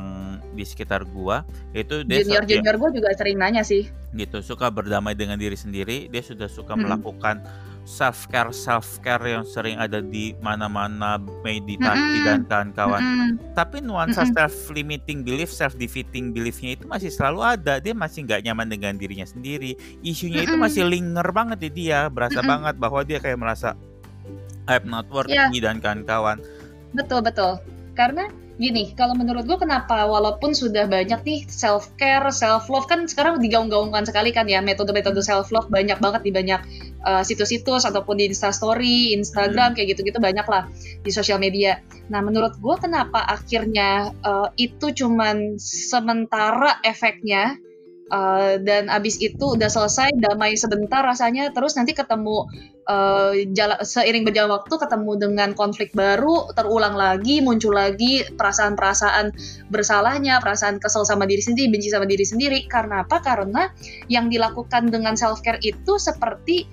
[0.51, 1.37] di sekitar gue
[1.73, 3.87] itu dia Junior suka- junior gue juga sering nanya sih.
[4.11, 6.83] gitu suka berdamai dengan diri sendiri dia sudah suka Mm-mm.
[6.83, 7.39] melakukan
[7.85, 12.25] self care self care yang sering ada di mana-mana meditasi Mm-mm.
[12.25, 13.31] dan kawan-kawan Mm-mm.
[13.53, 14.33] tapi nuansa Mm-mm.
[14.33, 18.93] self limiting belief self defeating beliefnya itu masih selalu ada dia masih nggak nyaman dengan
[18.95, 20.65] dirinya sendiri isunya itu Mm-mm.
[20.65, 22.49] masih linger banget di dia berasa Mm-mm.
[22.51, 23.77] banget bahwa dia kayak merasa
[24.65, 25.49] I'm not worthy Iya.
[25.63, 26.41] dan kawan-kawan
[26.89, 27.61] Betul betul.
[27.93, 28.25] Karena
[28.59, 33.39] gini, kalau menurut gue kenapa walaupun sudah banyak nih self care, self love kan sekarang
[33.39, 36.61] digaung-gaungkan sekali kan ya metode-metode self love banyak banget di banyak
[37.07, 41.79] uh, situs-situs ataupun di Instastory, Instagram kayak gitu-gitu banyak lah di sosial media.
[42.11, 47.55] Nah, menurut gue kenapa akhirnya uh, itu cuman sementara efeknya
[48.09, 51.53] Uh, dan abis itu udah selesai damai sebentar rasanya.
[51.53, 52.49] Terus nanti ketemu
[52.89, 59.31] uh, jala- seiring berjalan waktu ketemu dengan konflik baru terulang lagi muncul lagi perasaan-perasaan
[59.69, 62.65] bersalahnya perasaan kesel sama diri sendiri benci sama diri sendiri.
[62.65, 63.21] Karena apa?
[63.21, 63.69] Karena
[64.09, 66.65] yang dilakukan dengan self care itu seperti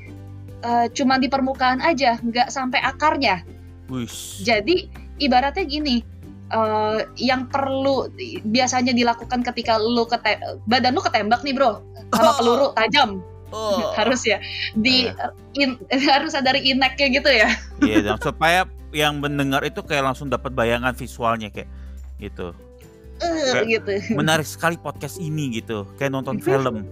[0.64, 3.44] uh, cuma di permukaan aja nggak sampai akarnya.
[3.86, 4.42] Wish.
[4.42, 4.90] jadi
[5.22, 6.02] ibaratnya gini
[6.50, 8.10] uh, yang perlu
[8.44, 11.82] biasanya dilakukan ketika lu kete badan lu ketembak nih bro
[12.12, 13.22] sama peluru tajam
[13.54, 13.78] Oh.
[13.98, 14.42] harus ya
[14.74, 15.06] di
[15.54, 15.78] in-
[16.10, 17.46] harus ada dari ineknya gitu ya
[17.78, 21.70] Iya, dan supaya yang mendengar itu kayak langsung dapat bayangan visualnya kayak
[22.18, 22.50] gitu.
[23.22, 26.90] Eh, Kayak- gitu Menarik sekali podcast ini gitu, kayak nonton film.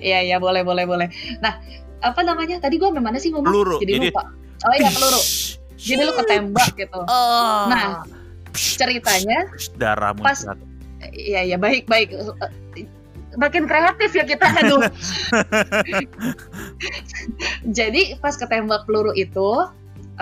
[0.00, 1.08] Iya iya boleh boleh boleh.
[1.40, 1.60] Nah
[2.00, 3.48] apa namanya tadi gua mana sih ngomong?
[3.48, 3.76] Peluru.
[3.84, 4.22] Jadi Jadi lupa.
[4.64, 5.20] Oh iya peluru.
[5.84, 7.00] Jadi lu ketembak gitu.
[7.04, 7.68] Oh.
[7.68, 8.02] Nah,
[8.56, 10.58] ceritanya darah pas- muncrat.
[11.12, 12.16] Iya iya baik baik.
[13.34, 14.78] makin kreatif ya kita aduh
[17.78, 19.66] jadi pas ketembak peluru itu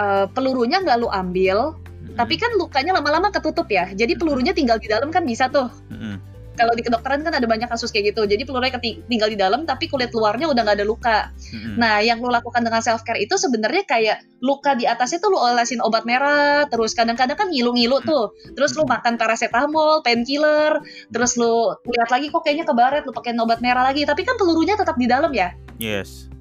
[0.01, 2.16] uh, pelurunya nggak lu ambil hmm.
[2.16, 6.32] tapi kan lukanya lama-lama ketutup ya jadi pelurunya tinggal di dalam kan bisa tuh hmm
[6.55, 8.29] kalau di kedokteran kan ada banyak kasus kayak gitu.
[8.29, 11.19] Jadi pelurunya tinggal di dalam tapi kulit luarnya udah nggak ada luka.
[11.33, 11.75] Mm-hmm.
[11.81, 15.38] Nah, yang lo lakukan dengan self care itu sebenarnya kayak luka di atasnya tuh lo
[15.41, 18.35] olesin obat merah, terus kadang-kadang kan ngilu-ngilu tuh.
[18.53, 20.83] Terus lo makan paracetamol, painkiller,
[21.15, 24.77] terus lo lihat lagi kok kayaknya kebaret, lo pakai obat merah lagi, tapi kan pelurunya
[24.77, 25.55] tetap di dalam ya.
[25.81, 26.33] Yes.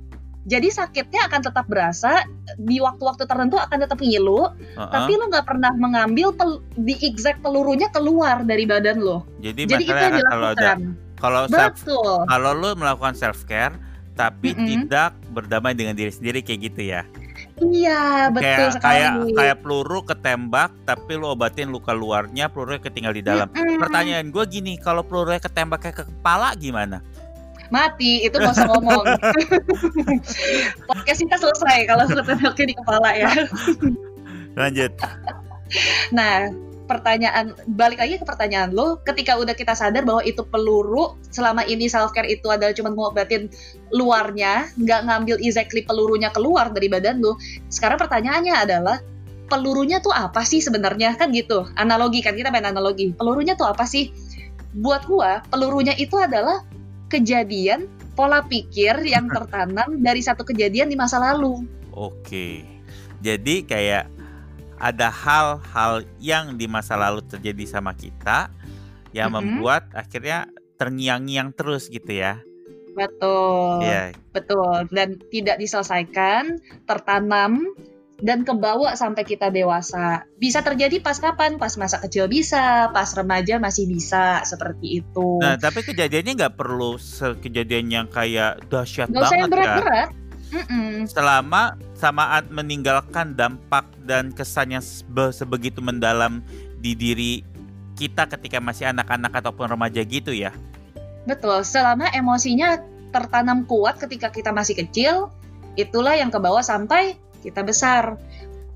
[0.41, 2.25] Jadi sakitnya akan tetap berasa
[2.58, 4.89] di waktu-waktu tertentu akan tetap ngilu, uh-huh.
[4.89, 9.21] tapi lo nggak pernah mengambil pel- di exact pelurunya keluar dari badan lo.
[9.38, 10.77] Jadi, Jadi itu yang dilakukan.
[11.21, 11.86] Kalau self,
[12.25, 13.77] kalau lo melakukan self care
[14.17, 14.67] tapi mm-hmm.
[14.67, 17.01] tidak berdamai dengan diri sendiri kayak gitu ya.
[17.62, 18.93] Iya, betul kayak, sekali.
[18.93, 23.47] Kayak kayak peluru ketembak tapi lo obatin luka luarnya, pelurunya ketinggal di dalam.
[23.54, 23.82] Mm-hmm.
[23.82, 27.06] Pertanyaan gue gini, kalau pelurunya ketembak kayak ke kepala gimana?
[27.71, 29.05] Mati itu gak usah ngomong.
[30.91, 33.31] Podcast kita selesai kalau ketembaknya di kepala ya.
[34.60, 34.91] Lanjut.
[36.12, 36.51] Nah
[36.91, 38.99] pertanyaan balik lagi ke pertanyaan lo.
[39.07, 43.47] Ketika udah kita sadar bahwa itu peluru selama ini self care itu adalah cuma ngobatin
[43.95, 47.39] luarnya nggak ngambil exactly pelurunya keluar dari badan lo
[47.71, 48.99] sekarang pertanyaannya adalah
[49.47, 51.15] pelurunya tuh apa sih sebenarnya?
[51.15, 53.15] Kan gitu analogi kan kita main analogi.
[53.15, 54.12] Pelurunya tuh apa sih?
[54.75, 56.63] Buat gua pelurunya itu adalah
[57.12, 61.67] kejadian pola pikir yang tertanam dari satu kejadian di masa lalu.
[61.91, 62.63] Oke.
[63.19, 64.08] Jadi kayak
[64.82, 68.50] ada hal-hal yang di masa lalu terjadi sama kita
[69.12, 69.45] yang mm -hmm.
[69.60, 72.41] membuat akhirnya terngiang-ngiang terus gitu ya.
[72.97, 73.86] Betul.
[73.86, 74.15] Yeah.
[74.34, 76.58] Betul dan tidak diselesaikan,
[76.89, 77.62] tertanam
[78.21, 80.23] dan kebawa sampai kita dewasa.
[80.38, 81.57] Bisa terjadi pas kapan?
[81.57, 85.41] Pas masa kecil bisa, pas remaja masih bisa seperti itu.
[85.41, 87.01] Nah, tapi kejadiannya nggak perlu
[87.41, 90.10] kejadian yang kayak dahsyat banget usah yang berat-berat.
[90.13, 90.65] Ya.
[91.07, 94.84] Selama samaan meninggalkan dampak dan kesan yang
[95.34, 96.45] sebegitu mendalam
[96.84, 97.41] di diri
[97.97, 100.53] kita ketika masih anak-anak ataupun remaja gitu ya.
[101.25, 102.81] Betul, selama emosinya
[103.13, 105.29] tertanam kuat ketika kita masih kecil,
[105.77, 108.15] itulah yang kebawa sampai kita besar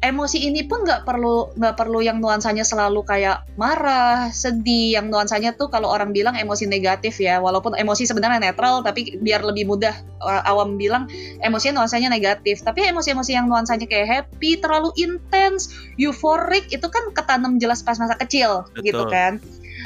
[0.06, 5.02] emosi ini pun nggak perlu nggak perlu yang nuansanya selalu kayak marah, sedih.
[5.02, 9.42] Yang nuansanya tuh kalau orang bilang emosi negatif ya, walaupun emosi sebenarnya netral, tapi biar
[9.42, 9.98] lebih mudah
[10.46, 11.10] awam bilang
[11.42, 12.62] emosinya nuansanya negatif.
[12.62, 18.14] Tapi emosi-emosi yang nuansanya kayak happy, terlalu intens, euforik itu kan ketanam jelas pas masa
[18.20, 18.86] kecil, gitu Betul.
[18.86, 19.34] gitu kan.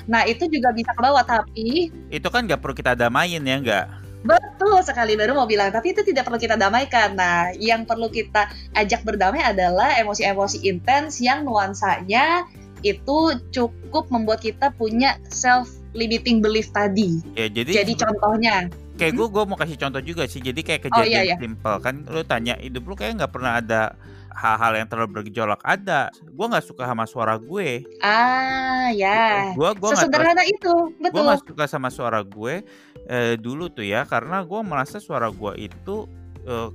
[0.10, 4.09] Nah itu juga bisa ke bawah, tapi itu kan nggak perlu kita damain ya nggak?
[4.20, 7.16] Betul sekali baru mau bilang, tapi itu tidak perlu kita damaikan.
[7.16, 12.44] Nah, yang perlu kita ajak berdamai adalah emosi-emosi intens yang nuansanya
[12.84, 17.20] itu cukup membuat kita punya self limiting belief tadi.
[17.36, 18.56] Ya, jadi jadi contohnya
[19.00, 20.44] kayak gue gue mau kasih contoh juga sih.
[20.44, 21.38] Jadi kayak kejadian oh, iya, iya.
[21.40, 23.96] simple kan lu tanya hidup lu kayak nggak pernah ada
[24.34, 26.14] hal-hal yang terlalu bergejolak ada.
[26.30, 27.84] Gue nggak suka sama suara gue.
[28.04, 29.54] Ah ya.
[29.54, 31.14] Gue gue sesederhana gak, itu betul.
[31.14, 32.66] Gue nggak suka sama suara gue
[33.10, 36.06] eh, dulu tuh ya karena gue merasa suara gue itu
[36.46, 36.70] eh,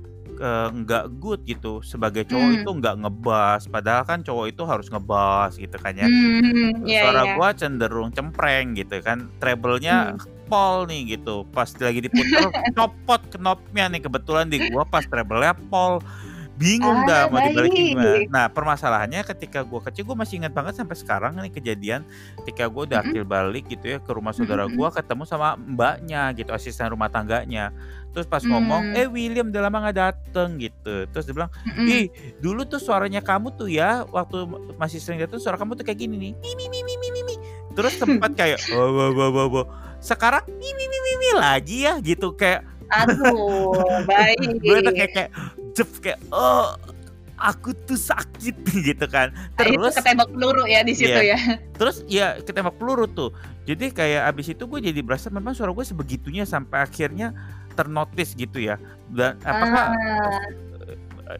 [0.75, 2.57] nggak good gitu sebagai cowok hmm.
[2.59, 7.23] itu nggak ngebas padahal kan cowok itu harus ngebas gitu kan ya hmm, yeah, suara
[7.23, 7.35] yeah.
[7.39, 10.51] gue cenderung cempreng gitu kan treble-nya hmm.
[10.51, 16.03] pol nih gitu pas lagi diputar copot knopnya nih kebetulan di gue pas treble-nya pol
[16.55, 18.23] bingung ah, dah mau dibalikin gimana.
[18.31, 22.01] Nah permasalahannya ketika gue kecil gue masih ingat banget sampai sekarang nih kejadian
[22.43, 23.27] ketika gue udah mm-hmm.
[23.27, 24.79] balik gitu ya ke rumah saudara mm-hmm.
[24.79, 27.75] gue ketemu sama mbaknya gitu asisten rumah tangganya.
[28.15, 28.47] Terus pas mm.
[28.47, 31.03] ngomong, eh William udah lama gak dateng gitu.
[31.11, 31.51] Terus dia bilang,
[31.83, 32.07] ih
[32.39, 34.47] dulu tuh suaranya kamu tuh ya waktu
[34.79, 37.35] masih sering dateng suara kamu tuh kayak gini nih, mimi mimi mimi mimi.
[37.75, 39.67] Terus sempat kayak, oh, oh, oh, oh.
[39.99, 44.61] sekarang mimi mimi mimi lagi ya gitu kayak Aduh, baik.
[44.61, 45.31] gue tuh kayak, kayak
[45.73, 46.77] jep kayak oh
[47.39, 48.55] aku tuh sakit
[48.87, 49.31] gitu kan.
[49.59, 51.37] Terus itu ketembak peluru ya di situ yeah.
[51.37, 51.59] ya.
[51.75, 53.29] Terus ya ketembak peluru tuh.
[53.67, 57.35] Jadi kayak abis itu gue jadi berasa memang suara gue sebegitunya sampai akhirnya
[57.75, 58.79] ternotis gitu ya.
[59.11, 60.41] Dan apakah ah.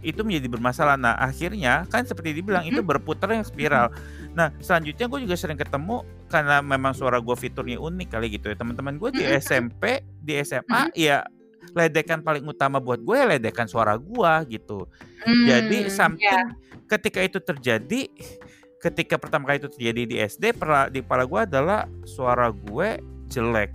[0.03, 0.99] itu menjadi bermasalah.
[0.99, 3.93] Nah akhirnya kan seperti dibilang itu berputar yang spiral.
[4.35, 8.57] Nah selanjutnya gue juga sering ketemu karena memang suara gue fiturnya unik kali gitu ya
[8.57, 11.21] teman-teman gue di SMP di SMA ya
[11.73, 14.85] ledekan paling utama buat gue ya ledekan suara gue gitu.
[15.25, 16.53] Hmm, Jadi something yeah.
[16.85, 18.01] ketika itu terjadi,
[18.83, 20.53] ketika pertama kali itu terjadi di SD,
[20.93, 23.01] di kepala gue adalah suara gue
[23.33, 23.73] jelek.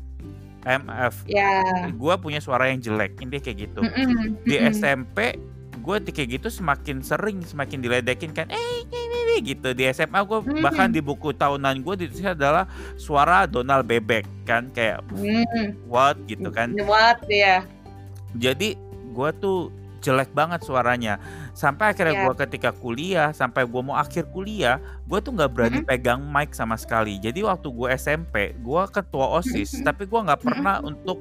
[0.60, 1.88] MF, yeah.
[1.88, 3.80] gue punya suara yang jelek, ini kayak gitu.
[3.80, 5.40] Mm -mm, di SMP,
[5.80, 10.38] gue kayak gitu semakin sering, semakin diledekin kan, eh, ini, ini, gitu di SMA gue
[10.38, 10.60] hmm.
[10.60, 12.68] bahkan di buku tahunan gue ditulis adalah
[13.00, 15.88] suara Donald Bebek kan kayak hmm.
[15.88, 17.64] what gitu kan what ya
[18.36, 18.76] jadi
[19.10, 21.20] gue tuh jelek banget suaranya
[21.52, 22.24] sampai akhirnya yeah.
[22.24, 25.90] gue ketika kuliah sampai gue mau akhir kuliah gue tuh nggak berani mm -hmm.
[25.92, 29.86] pegang mic sama sekali jadi waktu gue SMP gue ketua osis mm -hmm.
[29.86, 30.90] tapi gue nggak pernah mm -hmm.
[30.90, 31.18] untuk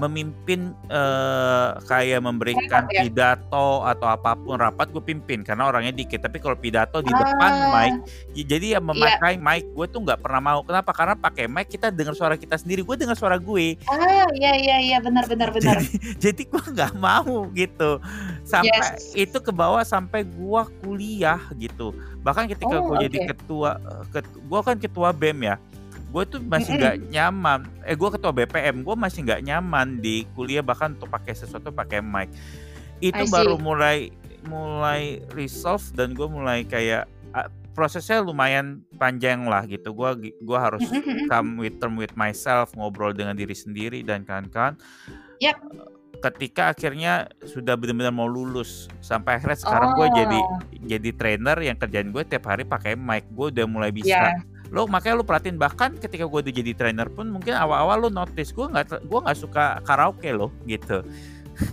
[0.00, 3.04] memimpin uh, kayak memberikan ya?
[3.04, 7.18] pidato atau apa pun rapat gue pimpin karena orangnya dikit tapi kalau pidato di ah.
[7.20, 7.92] depan mic
[8.32, 9.44] jadi ya memakai yeah.
[9.44, 12.80] mic gue tuh nggak pernah mau kenapa karena pakai mic kita dengar suara kita sendiri
[12.80, 16.92] gue dengar suara gue ah iya iya iya benar benar benar jadi, jadi gue nggak
[16.96, 18.00] mau gitu
[18.48, 19.12] sampai yes.
[19.12, 21.92] itu ke bawah sampai gue kuliah gitu
[22.24, 23.04] bahkan ketika oh, gue okay.
[23.08, 25.56] jadi ketua eh, ketu, gue kan ketua bem ya
[26.10, 27.12] gue tuh masih nggak mm -hmm.
[27.14, 31.70] nyaman eh gue ketua BPM gue masih nggak nyaman di kuliah bahkan untuk pakai sesuatu
[31.70, 32.28] pakai mic
[32.98, 34.10] itu baru mulai
[34.44, 40.82] mulai resolve dan gue mulai kayak uh, prosesnya lumayan panjang lah gitu gue gue harus
[40.82, 41.26] mm -hmm.
[41.30, 44.74] come with term with myself ngobrol dengan diri sendiri dan kawan-kawan
[45.38, 45.56] yep.
[46.20, 49.96] ketika akhirnya sudah benar-benar mau lulus sampai akhirnya sekarang oh.
[49.96, 50.40] gue jadi
[50.98, 54.86] jadi trainer yang kerjaan gue tiap hari pakai mic gue udah mulai bisa yeah lo
[54.86, 59.02] makanya lo perhatiin bahkan ketika gue jadi trainer pun mungkin awal-awal lo notice gue nggak
[59.02, 61.02] gue nggak suka karaoke lo gitu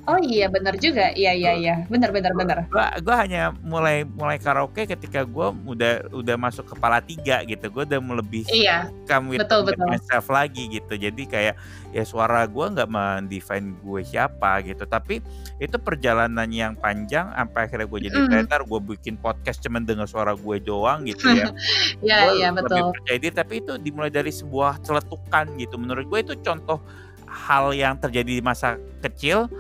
[0.08, 2.58] Oh iya benar juga, iya iya iya, benar benar benar.
[2.72, 7.84] Gua, gua hanya mulai mulai karaoke ketika gue udah udah masuk kepala tiga gitu, gue
[7.84, 10.96] udah lebih iya, kamu betul betul myself lagi gitu.
[10.96, 11.56] Jadi kayak
[11.92, 15.24] ya suara gue nggak mendefine gue siapa gitu, tapi
[15.60, 18.28] itu perjalanan yang panjang sampai akhirnya gue jadi mm.
[18.32, 21.52] trainer, gue bikin podcast cuman dengan suara gue doang gitu ya.
[21.98, 22.94] Iya iya betul.
[22.94, 25.76] percaya diri, tapi itu dimulai dari sebuah celetukan gitu.
[25.76, 26.80] Menurut gue itu contoh
[27.28, 29.52] hal yang terjadi di masa kecil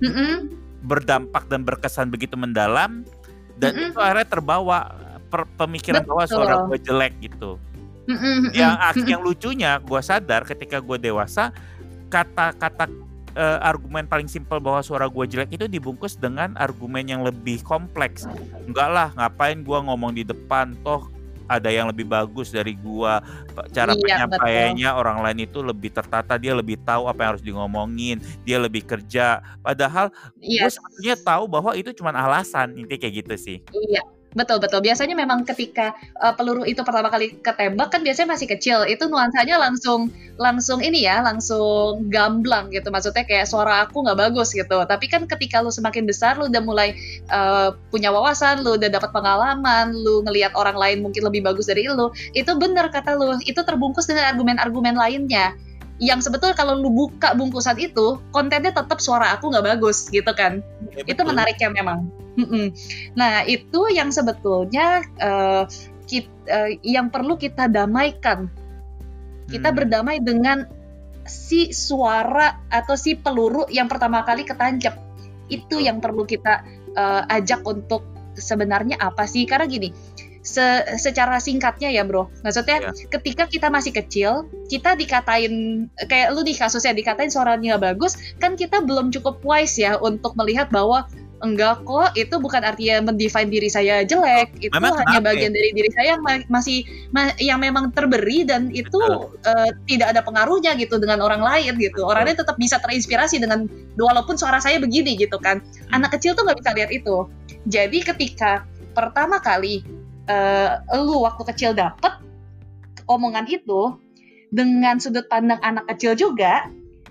[0.00, 0.34] mm -mm.
[0.84, 3.04] berdampak dan berkesan begitu mendalam
[3.60, 3.90] dan mm -mm.
[3.92, 4.78] itu akhirnya terbawa
[5.28, 6.10] per, pemikiran Betul.
[6.10, 7.50] bahwa suara gue jelek gitu.
[8.08, 8.38] Mm -mm.
[8.56, 8.72] Yang
[9.06, 11.54] yang lucunya gue sadar ketika gue dewasa
[12.10, 12.90] kata-kata
[13.38, 18.26] uh, argumen paling simpel bahwa suara gue jelek itu dibungkus dengan argumen yang lebih kompleks.
[18.66, 21.06] Enggak lah, ngapain gue ngomong di depan toh
[21.50, 23.18] ada yang lebih bagus dari gua
[23.74, 25.00] cara iya, penyampaiannya betul.
[25.02, 29.42] orang lain itu lebih tertata dia lebih tahu apa yang harus ngomongin dia lebih kerja
[29.66, 30.62] padahal yes.
[30.62, 34.78] gue sebetulnya tahu bahwa itu cuma alasan intinya kayak gitu sih iya Betul betul.
[34.78, 38.86] Biasanya memang ketika uh, peluru itu pertama kali ketembak kan biasanya masih kecil.
[38.86, 42.94] Itu nuansanya langsung langsung ini ya, langsung gamblang gitu.
[42.94, 44.86] Maksudnya kayak suara aku nggak bagus gitu.
[44.86, 46.94] Tapi kan ketika lu semakin besar, lu udah mulai
[47.34, 51.90] uh, punya wawasan, lu udah dapat pengalaman, lu ngelihat orang lain mungkin lebih bagus dari
[51.90, 52.14] lu.
[52.30, 53.34] Itu bener kata lu.
[53.42, 55.58] Itu terbungkus dengan argumen-argumen lainnya
[56.00, 60.64] yang sebetulnya kalau lu buka bungkusan itu kontennya tetap suara aku nggak bagus gitu kan
[60.96, 62.08] ya, itu menariknya memang
[63.18, 65.64] nah itu yang sebetulnya uh,
[66.06, 68.50] kita, uh, yang perlu kita damaikan.
[69.50, 69.76] Kita hmm.
[69.76, 70.66] berdamai dengan
[71.26, 74.98] si suara atau si peluru yang pertama kali ketancap
[75.50, 76.62] itu yang perlu kita
[76.94, 78.06] uh, ajak untuk
[78.38, 79.46] sebenarnya apa sih?
[79.46, 79.90] Karena gini
[80.40, 82.32] se secara singkatnya ya bro.
[82.40, 83.08] Maksudnya yeah.
[83.12, 88.80] ketika kita masih kecil kita dikatain kayak lu nih kasusnya dikatain suaranya bagus kan kita
[88.80, 91.04] belum cukup wise ya untuk melihat bahwa
[91.40, 94.52] enggak kok itu bukan artinya mendefine diri saya jelek.
[94.60, 96.22] Itu memang hanya bagian dari diri saya yang
[96.52, 101.80] masih ma yang memang terberi dan itu uh, tidak ada pengaruhnya gitu dengan orang lain
[101.80, 102.04] gitu.
[102.04, 105.60] Orangnya tetap bisa terinspirasi dengan walaupun suara saya begini gitu kan.
[105.60, 106.00] Hmm.
[106.00, 107.26] anak kecil tuh nggak bisa lihat itu.
[107.68, 109.84] Jadi ketika pertama kali
[110.28, 112.16] uh, lu waktu kecil dapet
[113.10, 113.98] omongan itu
[114.50, 116.68] dengan sudut pandang anak kecil juga.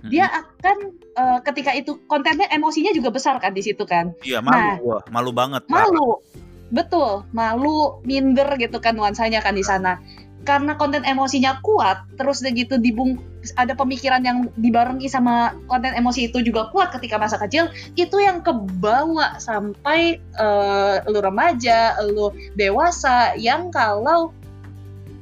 [0.08, 0.78] Dia akan
[1.20, 4.16] uh, ketika itu kontennya emosinya juga besar kan di situ kan?
[4.24, 4.56] Iya malu.
[4.56, 6.24] Nah, wah malu banget malu.
[6.72, 10.00] Betul malu minder gitu kan nuansanya kan di sana.
[10.48, 13.20] Karena konten emosinya kuat terus udah gitu dibung
[13.60, 17.68] ada pemikiran yang dibarengi sama konten emosi itu juga kuat ketika masa kecil
[18.00, 24.32] itu yang kebawa sampai uh, lu remaja lu dewasa yang kalau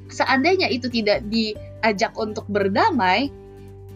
[0.09, 3.33] seandainya itu tidak diajak untuk berdamai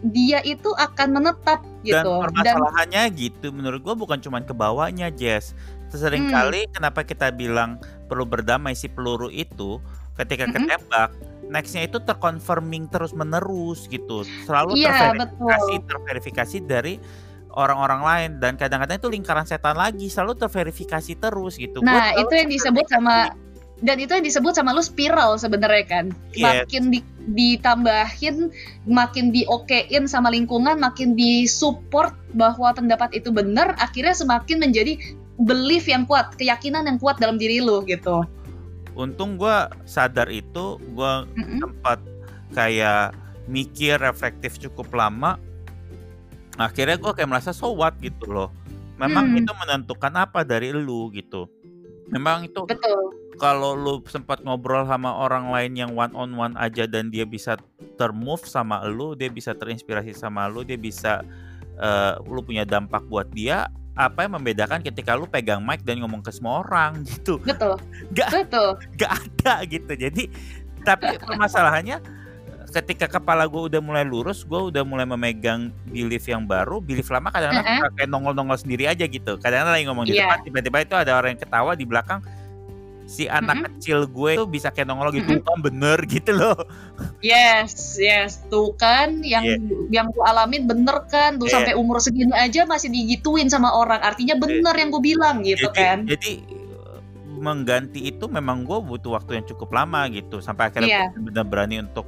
[0.02, 5.54] dia itu akan menetap gitu dan permasalahannya dan, gitu menurut gue bukan cuma kebawanya Jess
[5.92, 6.34] sering hmm.
[6.34, 7.78] kali kenapa kita bilang
[8.10, 9.78] perlu berdamai si peluru itu
[10.16, 10.68] ketika mm-hmm.
[10.68, 11.10] ketembak
[11.48, 15.88] nextnya itu terconfirming terus menerus gitu selalu yeah, terverifikasi betul.
[15.88, 16.94] terverifikasi dari
[17.52, 22.48] orang-orang lain dan kadang-kadang itu lingkaran setan lagi selalu terverifikasi terus gitu nah itu yang
[22.48, 23.36] disebut sama
[23.82, 26.64] dan itu yang disebut sama lu spiral sebenarnya kan yeah.
[26.64, 28.50] makin di, ditambahin
[28.88, 34.98] makin diokein sama lingkungan makin disupport bahwa pendapat itu benar akhirnya semakin menjadi
[35.38, 38.26] belief yang kuat keyakinan yang kuat dalam diri lu gitu.
[38.92, 39.56] Untung gue
[39.88, 41.58] sadar itu gue Mm-mm.
[41.64, 41.98] sempat
[42.52, 43.16] kayak
[43.48, 45.40] mikir reflektif cukup lama.
[46.60, 47.96] Akhirnya gue kayak merasa so what?
[48.04, 48.52] gitu loh.
[49.00, 49.40] Memang Hmm.
[49.40, 51.48] itu menentukan apa dari lu gitu
[52.12, 53.16] memang itu Betul.
[53.40, 57.56] kalau lu sempat ngobrol sama orang lain yang one on one aja dan dia bisa
[57.96, 61.24] termove sama lu dia bisa terinspirasi sama lu dia bisa
[61.80, 66.20] eh, lu punya dampak buat dia apa yang membedakan ketika lu pegang mic dan ngomong
[66.20, 67.80] ke semua orang gitu Betul.
[68.12, 68.28] Nggak.
[68.44, 68.68] Betul.
[69.00, 70.24] gak ada gitu jadi
[70.84, 72.21] tapi permasalahannya
[72.72, 77.28] ketika kepala gue udah mulai lurus gue udah mulai memegang belief yang baru belief lama
[77.28, 77.78] kadang-kadang Mm-mm.
[77.84, 80.24] suka kayak nongol-nongol sendiri aja gitu kadang-kadang lagi ngomong di Iya.
[80.24, 82.20] depan tiba-tiba itu ada orang yang ketawa di belakang
[83.04, 83.66] si anak Mm-mm.
[83.76, 85.44] kecil gue tuh bisa kayak nongol gitu Mm-mm.
[85.44, 86.56] kan bener gitu loh
[87.18, 88.40] Yes, yes.
[88.46, 89.58] Tuh kan yang Iya.
[89.90, 91.34] yang gue alamin bener kan.
[91.34, 91.54] Tuh Iya.
[91.58, 93.98] sampai umur segini aja masih digituin sama orang.
[93.98, 95.98] Artinya bener yang gue bilang gitu jadi kan.
[96.06, 96.32] jadi
[97.32, 101.04] mengganti itu memang gue butuh waktu yang cukup lama gitu sampai akhirnya Iya.
[101.10, 102.06] gue benar berani untuk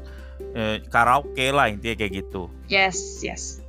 [0.54, 3.60] eh, karaoke lah intinya kayak gitu Yes, yes.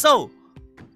[0.00, 0.30] So,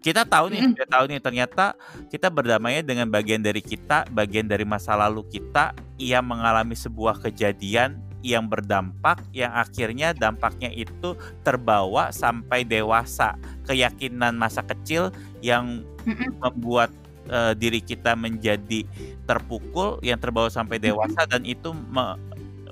[0.05, 0.73] kita tahu nih, Mm-mm.
[0.77, 1.77] kita tahu nih ternyata
[2.13, 8.01] kita berdamainya dengan bagian dari kita, bagian dari masa lalu kita yang mengalami sebuah kejadian
[8.25, 11.13] yang berdampak yang akhirnya dampaknya itu
[11.45, 13.37] terbawa sampai dewasa.
[13.69, 15.13] Keyakinan masa kecil
[15.45, 16.41] yang Mm-mm.
[16.41, 16.89] membuat
[17.29, 18.89] eh, diri kita menjadi
[19.29, 22.17] terpukul yang terbawa sampai dewasa dan itu me-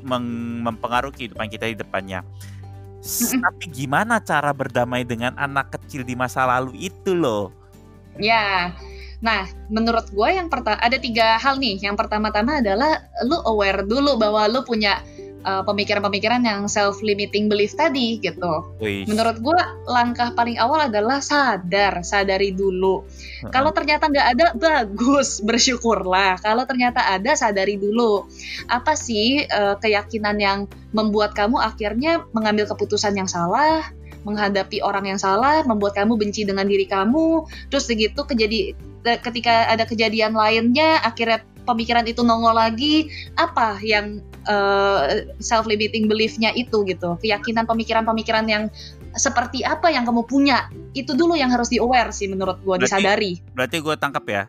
[0.00, 2.24] meng- mempengaruhi kehidupan kita di depannya.
[3.04, 3.44] Mm-mm.
[3.44, 7.52] Tapi gimana cara berdamai dengan anak kecil di masa lalu itu loh?
[8.16, 8.72] Ya.
[9.22, 11.78] Nah, menurut gue yang pertama ada tiga hal nih.
[11.78, 14.98] Yang pertama-tama adalah lu aware dulu bahwa lu punya
[15.42, 18.74] uh, pemikiran-pemikiran yang self limiting belief tadi gitu.
[18.78, 23.02] Wih, Menurut gue langkah paling awal adalah sadar, sadari dulu.
[23.04, 23.50] heeh.
[23.50, 26.38] Kalau ternyata nggak ada, bagus, bersyukurlah.
[26.40, 28.26] Kalau ternyata ada, sadari dulu.
[28.70, 30.58] Apa sih eh, keyakinan yang
[30.94, 33.90] membuat kamu akhirnya mengambil keputusan yang salah,
[34.22, 38.60] menghadapi orang yang salah, membuat kamu benci dengan diri kamu, terus begitu kejadi
[39.06, 44.20] eh, ketika ada kejadian lainnya, akhirnya pemikiran itu nongol lagi, apa yang
[45.38, 48.66] self limiting belief-nya itu gitu, keyakinan pemikiran-pemikiran yang
[49.14, 53.36] seperti apa yang kamu punya itu dulu yang harus di aware sih menurut gue disadari
[53.52, 54.44] berarti gue tangkap ya.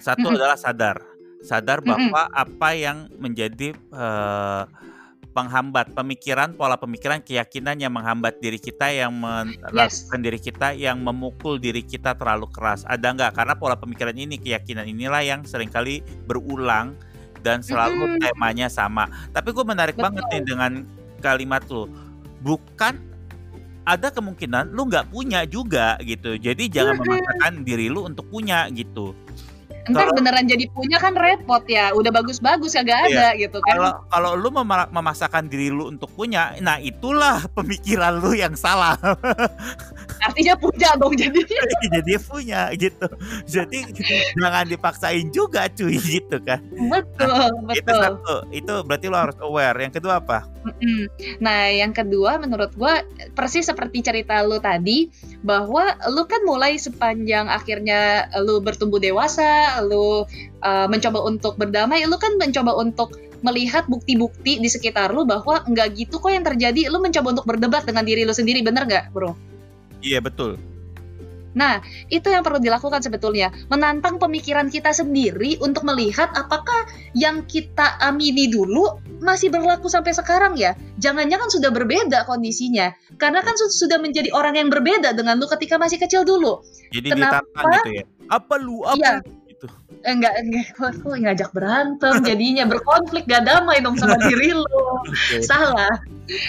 [0.00, 0.38] Satu Mm-mm.
[0.38, 0.96] adalah sadar,
[1.44, 4.62] sadar bahwa apa yang menjadi eh,
[5.38, 11.62] penghambat pemikiran, pola pemikiran, keyakinan yang menghambat diri kita, yang melakukan diri kita, yang memukul
[11.62, 12.82] diri kita terlalu keras.
[12.90, 13.38] Ada nggak?
[13.38, 16.98] Karena pola pemikiran ini, keyakinan inilah yang sering kali berulang
[17.46, 18.22] dan selalu Mm-mm.
[18.26, 19.06] temanya sama.
[19.30, 20.10] Tapi gue menarik Betul.
[20.10, 20.72] banget nih dengan
[21.22, 21.86] kalimat lu.
[22.42, 22.98] Bukan
[23.86, 26.34] ada kemungkinan lu nggak punya juga gitu.
[26.34, 29.14] Jadi jangan memaksakan diri lu untuk punya gitu.
[29.88, 34.30] Ntar beneran jadi punya kan repot ya udah bagus-bagus kagak ada gitu kan Kalau kalau
[34.36, 38.98] lu mema- memaksakan diri lu untuk punya, nah itulah pemikiran lu yang salah.
[40.18, 41.40] artinya punya dong jadi
[41.94, 43.06] Jadi punya gitu.
[43.46, 43.86] Jadi
[44.38, 46.58] jangan dipaksain juga cuy gitu kan.
[46.90, 47.30] betul
[47.70, 48.36] Itu betul satu.
[48.50, 49.78] Itu berarti lu harus aware.
[49.78, 50.44] Yang kedua apa?
[51.38, 53.00] Nah, yang kedua menurut gua
[53.32, 55.08] persis seperti cerita lu tadi
[55.40, 60.24] bahwa lu kan mulai sepanjang akhirnya lu bertumbuh dewasa, lu
[60.64, 65.94] uh, mencoba untuk berdamai, lu kan mencoba untuk melihat bukti-bukti di sekitar lu bahwa nggak
[65.94, 69.38] gitu kok yang terjadi, lu mencoba untuk berdebat dengan diri lu sendiri, bener nggak, bro?
[70.02, 70.58] Iya betul.
[71.58, 73.50] Nah, itu yang perlu dilakukan sebetulnya.
[73.66, 76.86] Menantang pemikiran kita sendiri untuk melihat apakah
[77.18, 80.78] yang kita amini dulu masih berlaku sampai sekarang ya.
[81.02, 82.94] Jangan-jangan sudah berbeda kondisinya.
[83.18, 86.62] Karena kan su- sudah menjadi orang yang berbeda dengan lu ketika masih kecil dulu.
[86.94, 87.42] Jadi Kenapa?
[87.42, 88.04] ditantang gitu ya.
[88.30, 88.86] Apa lu?
[88.86, 89.37] Apa lu?
[89.58, 89.74] Gitu.
[90.06, 94.54] Eh, enggak, enggak, kok, kok ngajak berantem jadinya berkonflik gak damai dong sama diri.
[94.54, 95.42] Oke.
[95.42, 95.98] salah.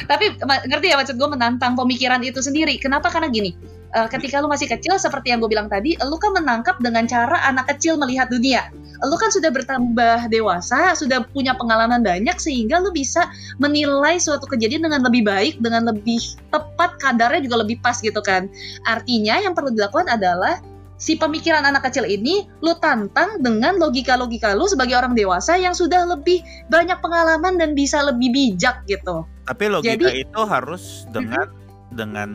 [0.06, 0.38] Tapi
[0.70, 2.78] ngerti ya maksud gue menantang pemikiran itu sendiri.
[2.78, 3.10] Kenapa?
[3.10, 3.58] Karena gini,
[3.98, 7.42] eh, ketika lu masih kecil seperti yang gue bilang tadi, lu kan menangkap dengan cara
[7.50, 8.70] anak kecil melihat dunia.
[9.02, 13.26] Lu kan sudah bertambah dewasa, sudah punya pengalaman banyak sehingga lu bisa
[13.58, 16.22] menilai suatu kejadian dengan lebih baik, dengan lebih
[16.54, 18.46] tepat kadarnya juga lebih pas gitu kan.
[18.86, 20.62] Artinya yang perlu dilakukan adalah
[21.00, 26.04] si pemikiran anak kecil ini lu tantang dengan logika-logika lu sebagai orang dewasa yang sudah
[26.04, 29.24] lebih banyak pengalaman dan bisa lebih bijak gitu.
[29.48, 31.48] Tapi logika Jadi- itu harus dengan
[31.90, 32.30] dengan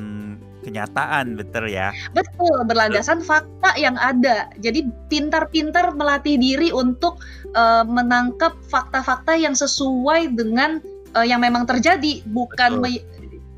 [0.65, 1.93] kenyataan, betul ya.
[2.17, 4.49] Betul, berlandasan fakta yang ada.
[4.59, 7.21] Jadi pintar-pintar melatih diri untuk
[7.53, 10.81] eh, menangkap fakta-fakta yang sesuai dengan
[11.15, 12.83] eh, yang memang terjadi, bukan Betul.
[12.83, 13.05] me-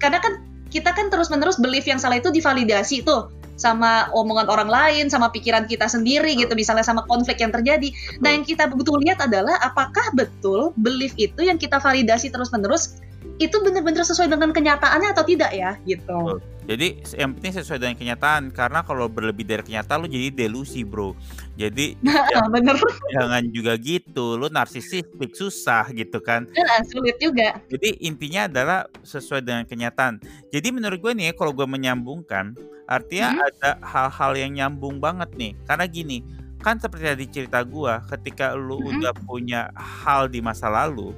[0.03, 5.05] karena kan kita kan terus-menerus belief yang salah itu divalidasi tuh sama omongan orang lain,
[5.09, 7.89] sama pikiran kita sendiri gitu, misalnya sama konflik yang terjadi.
[8.21, 13.01] Nah, yang kita butuh lihat adalah apakah betul belief itu yang kita validasi terus-menerus
[13.37, 16.41] itu benar-benar sesuai dengan kenyataannya atau tidak ya gitu.
[16.67, 21.15] Jadi yang penting sesuai dengan kenyataan karena kalau berlebih dari kenyataan lu jadi delusi bro.
[21.55, 22.75] Jadi nah, bener.
[23.15, 24.35] jangan juga gitu.
[24.35, 26.51] Lu narsisistik susah gitu kan.
[26.51, 27.63] Nah, sulit juga.
[27.71, 30.19] Jadi intinya adalah sesuai dengan kenyataan.
[30.51, 32.59] Jadi menurut gue nih kalau gue menyambungkan
[32.91, 33.47] artinya hmm.
[33.47, 35.53] ada hal-hal yang nyambung banget nih.
[35.71, 36.25] Karena gini
[36.59, 38.91] kan seperti tadi cerita gue ketika lu hmm.
[38.99, 41.15] udah punya hal di masa lalu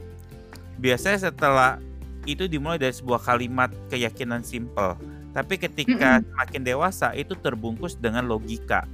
[0.78, 1.70] biasanya setelah
[2.24, 4.96] itu dimulai dari sebuah kalimat keyakinan simple.
[5.36, 6.28] Tapi ketika mm -hmm.
[6.34, 8.88] semakin dewasa itu terbungkus dengan logika.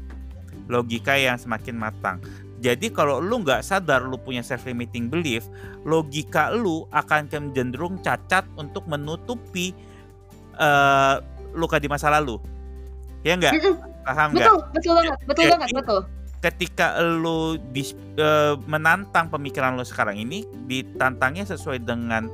[0.68, 2.18] Logika yang semakin matang.
[2.64, 5.45] Jadi kalau lu nggak sadar lu punya self limiting belief,
[5.85, 9.77] logika lu akan cenderung cacat untuk menutupi
[10.57, 11.20] uh,
[11.53, 12.41] luka di masa lalu.
[13.20, 13.57] Ya enggak?
[14.05, 14.49] Paham nggak?
[14.49, 16.01] Betul, betul banget, betul Jadi, banget, betul.
[16.45, 17.83] Ketika lu di,
[18.20, 22.29] uh, menantang pemikiran lu sekarang ini, ditantangnya sesuai dengan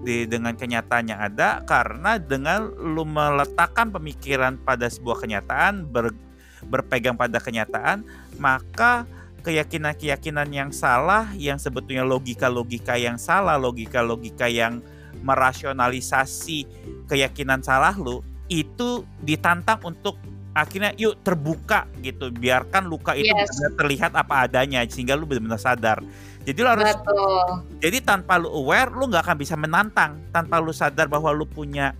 [0.00, 6.16] di dengan kenyataan yang ada karena dengan lu meletakkan pemikiran pada sebuah kenyataan ber,
[6.64, 8.04] berpegang pada kenyataan
[8.40, 9.04] maka
[9.40, 14.84] keyakinan-keyakinan yang salah yang sebetulnya logika-logika yang salah logika-logika yang
[15.20, 16.64] merasionalisasi
[17.08, 20.16] keyakinan salah lu itu ditantang untuk
[20.54, 23.78] akhirnya yuk terbuka gitu biarkan luka itu yes.
[23.78, 26.02] terlihat apa adanya sehingga lu benar-benar sadar
[26.40, 27.44] jadi lo harus Betul.
[27.84, 31.92] Jadi tanpa lu aware lu nggak akan bisa menantang tanpa lu sadar bahwa lu punya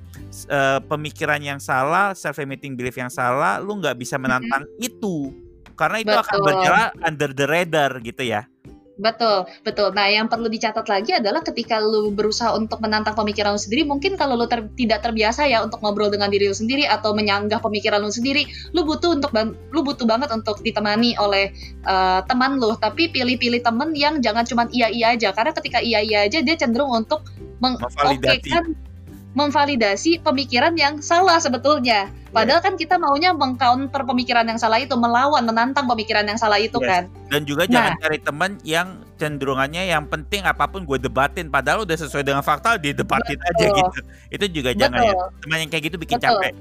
[0.49, 4.89] uh, pemikiran yang salah, self limiting belief yang salah, lu nggak bisa menantang mm -hmm.
[4.89, 5.17] itu.
[5.77, 6.25] Karena itu Betul.
[6.25, 8.49] akan berjalan under the radar gitu ya.
[9.01, 9.97] Betul, betul.
[9.97, 14.21] Nah, yang perlu dicatat lagi adalah ketika lu berusaha untuk menantang pemikiran lu sendiri, mungkin
[14.21, 18.05] kalau lu ter tidak terbiasa ya untuk ngobrol dengan diri lu sendiri atau menyanggah pemikiran
[18.05, 18.45] lu sendiri,
[18.77, 19.33] lu butuh untuk
[19.73, 21.49] lu butuh banget untuk ditemani oleh
[21.89, 22.77] uh, teman lu.
[22.77, 27.25] Tapi pilih-pilih teman yang jangan cuma iya-iya aja, karena ketika iya-iya aja dia cenderung untuk
[27.65, 28.77] mengokekan
[29.35, 32.11] memvalidasi pemikiran yang salah sebetulnya.
[32.31, 36.79] Padahal kan kita maunya mengcounter pemikiran yang salah itu, melawan, menantang pemikiran yang salah itu
[36.79, 36.87] yes.
[36.87, 37.03] kan.
[37.31, 41.83] Dan juga nah, jangan cari teman yang cenderungannya yang penting apa pun gue debatin, padahal
[41.83, 43.51] udah sesuai dengan fakta didebatin betul.
[43.51, 44.01] aja gitu.
[44.31, 44.83] Itu juga betul.
[44.83, 45.15] jangan ya.
[45.43, 46.39] Teman yang kayak gitu bikin betul.
[46.39, 46.55] capek.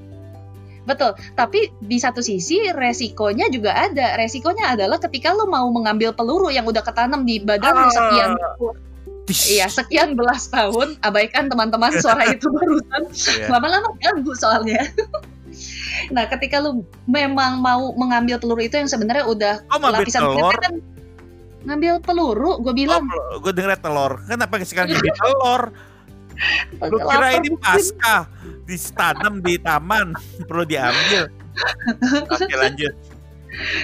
[0.89, 4.17] Betul, tapi di satu sisi resikonya juga ada.
[4.17, 7.93] Resikonya adalah ketika lo mau mengambil peluru yang udah ketanam di badan ah.
[7.93, 8.33] sekian
[9.29, 13.01] Iya, sekian belas tahun abaikan teman-teman suara itu barusan.
[13.13, 13.53] Yeah.
[13.53, 14.89] Lama-lama ganggu soalnya.
[16.15, 20.55] nah, ketika lu memang mau mengambil peluru itu yang sebenarnya udah oh, lapisan telur?
[20.57, 20.73] kan
[21.69, 23.05] ngambil peluru, gue bilang.
[23.05, 24.17] Oh, gue denger telur.
[24.25, 25.63] Kenapa sekarang jadi telur?
[26.87, 28.31] Lu kira ini pasca
[28.63, 30.15] ditanam di taman
[30.47, 31.27] perlu diambil.
[32.31, 32.95] Oke lanjut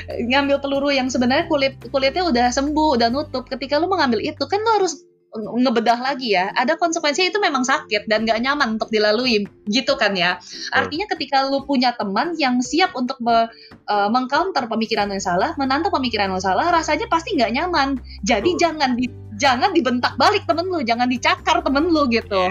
[0.08, 4.62] ngambil peluru yang sebenarnya kulit kulitnya udah sembuh udah nutup ketika lu mengambil itu kan
[4.62, 5.04] lu harus
[5.36, 10.16] ngebedah lagi ya, ada konsekuensinya itu memang sakit dan gak nyaman untuk dilalui, gitu kan
[10.16, 10.40] ya.
[10.72, 13.52] Artinya ketika lu punya teman yang siap untuk me,
[13.92, 18.00] uh, mengcounter pemikiran yang salah, menantang pemikiran yang salah, rasanya pasti nggak nyaman.
[18.24, 18.58] Jadi oh.
[18.58, 22.50] jangan di, jangan dibentak balik temen lu, jangan dicakar temen lu gitu.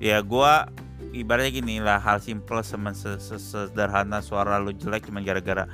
[0.00, 0.20] Ya, yeah.
[0.20, 0.68] gua
[1.10, 5.66] ibaratnya gini lah hal simple sederhana suara lu jelek cuma gara-gara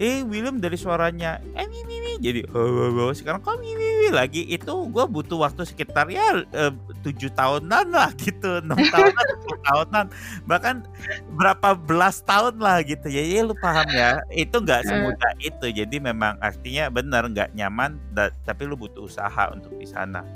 [0.00, 3.12] eh William dari suaranya eh ini ini jadi oh, oh, oh.
[3.12, 6.74] sekarang kok ini, ini lagi itu gue butuh waktu sekitar ya eh,
[7.06, 10.04] tujuh tahunan lah gitu enam tahunan sepuluh tahunan
[10.42, 10.82] bahkan
[11.38, 15.96] berapa belas tahun lah gitu ya ya lu paham ya itu nggak semudah itu jadi
[16.02, 18.02] memang artinya benar nggak nyaman
[18.42, 20.26] tapi lu butuh usaha untuk di sana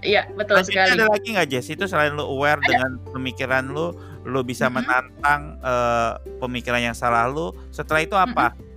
[0.00, 0.96] Iya betul Lanjutnya sekali.
[0.96, 1.68] Ada lagi nggak Jess?
[1.76, 2.72] Itu selain lu aware ada.
[2.72, 3.92] dengan pemikiran lu,
[4.24, 4.76] lu bisa mm -hmm.
[4.80, 7.52] menantang uh, pemikiran yang salah lu.
[7.68, 8.56] Setelah itu apa?
[8.56, 8.69] Mm -hmm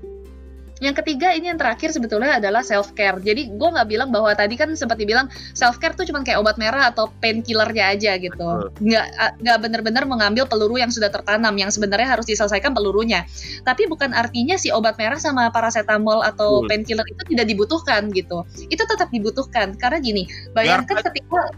[0.84, 3.15] yang ketiga ini yang terakhir sebetulnya adalah self care.
[3.23, 6.59] Jadi gue nggak bilang bahwa tadi kan sempat dibilang self care tuh cuma kayak obat
[6.59, 8.69] merah atau painkillernya aja gitu.
[8.84, 9.05] Nggak
[9.39, 13.23] nggak benar-benar mengambil peluru yang sudah tertanam yang sebenarnya harus diselesaikan pelurunya.
[13.63, 18.43] Tapi bukan artinya si obat merah sama paracetamol atau painkiller itu tidak dibutuhkan gitu.
[18.67, 21.55] Itu tetap dibutuhkan karena gini, bayangkan ketika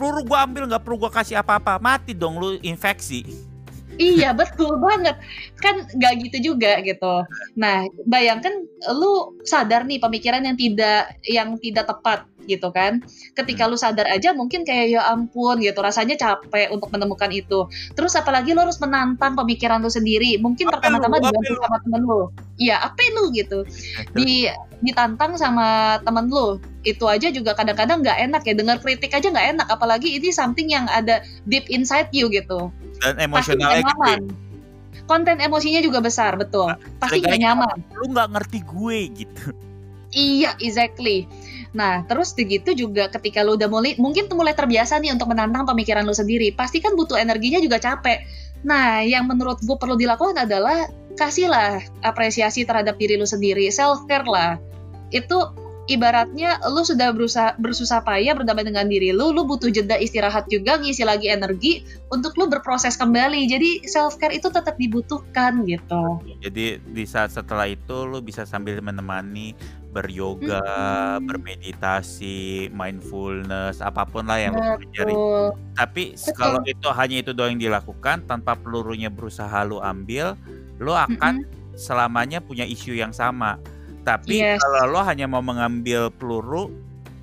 [0.00, 3.51] peluru gue ambil nggak perlu gue kasih apa-apa mati dong lu infeksi
[3.98, 5.16] iya betul banget.
[5.60, 7.24] Kan nggak gitu juga gitu.
[7.56, 8.64] Nah bayangkan
[8.96, 13.02] lu sadar nih pemikiran yang tidak yang tidak tepat gitu kan.
[13.38, 17.68] Ketika lu sadar aja mungkin kayak ya ampun gitu rasanya capek untuk menemukan itu.
[17.94, 20.38] Terus apalagi lu harus menantang pemikiran lu sendiri.
[20.42, 22.20] Mungkin pertama-tama dibantu sama temen lu.
[22.58, 23.62] Iya apa lu gitu.
[24.14, 24.50] Di
[24.82, 29.30] ditantang sama temen lu itu aja juga kadang-kadang nggak -kadang enak ya dengar kritik aja
[29.30, 32.70] nggak enak apalagi ini something yang ada deep inside you gitu.
[33.02, 34.30] Dan emosionalnya gede.
[35.06, 36.70] konten emosinya juga besar betul.
[36.70, 37.76] Nah, pasti gak nyaman.
[37.98, 39.46] lu nggak ngerti gue gitu.
[40.12, 41.24] Iya exactly.
[41.72, 45.64] Nah, terus begitu juga ketika lu udah mulai, mungkin tuh mulai terbiasa nih untuk menantang
[45.64, 46.52] pemikiran lu sendiri.
[46.52, 48.20] Pasti kan butuh energinya juga capek.
[48.62, 54.28] Nah, yang menurut gue perlu dilakukan adalah kasihlah apresiasi terhadap diri lu sendiri, self care
[54.28, 54.60] lah.
[55.08, 55.56] Itu
[55.90, 60.78] ibaratnya lu sudah berusaha bersusah payah berdamai dengan diri lu, lu butuh jeda istirahat juga,
[60.78, 61.82] ngisi lagi energi
[62.14, 63.50] untuk lu berproses kembali.
[63.50, 66.22] Jadi self care itu tetap dibutuhkan gitu.
[66.38, 69.58] Jadi di saat setelah itu lu bisa sambil menemani
[69.92, 70.64] beryoga,
[71.20, 71.28] hmm.
[71.28, 75.14] bermeditasi, mindfulness, apa pun lah yang lu pelajari.
[75.76, 76.34] Tapi Betul.
[76.38, 80.32] kalau itu hanya itu doang yang dilakukan tanpa pelurunya berusaha lu ambil,
[80.80, 81.76] lu akan hmm.
[81.76, 83.60] selamanya punya isu yang sama
[84.02, 84.58] tapi yes.
[84.58, 86.70] kalau lo hanya mau mengambil peluru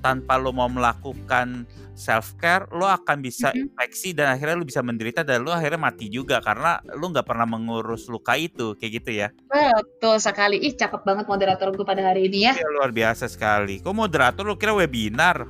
[0.00, 3.76] tanpa lo mau melakukan self care, lo akan bisa mm-hmm.
[3.76, 7.44] infeksi dan akhirnya lo bisa menderita dan lo akhirnya mati juga karena lo nggak pernah
[7.44, 9.28] mengurus luka itu, kayak gitu ya?
[9.52, 10.56] Betul sekali.
[10.64, 12.56] Ih, cakep banget moderator gue pada hari ini ya.
[12.56, 13.84] Iya, luar biasa sekali.
[13.84, 15.44] Kok moderator lo kira webinar?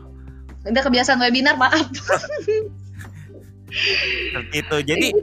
[0.67, 1.87] Udah kebiasaan webinar, maaf.
[4.51, 4.77] itu.
[4.83, 5.15] Jadi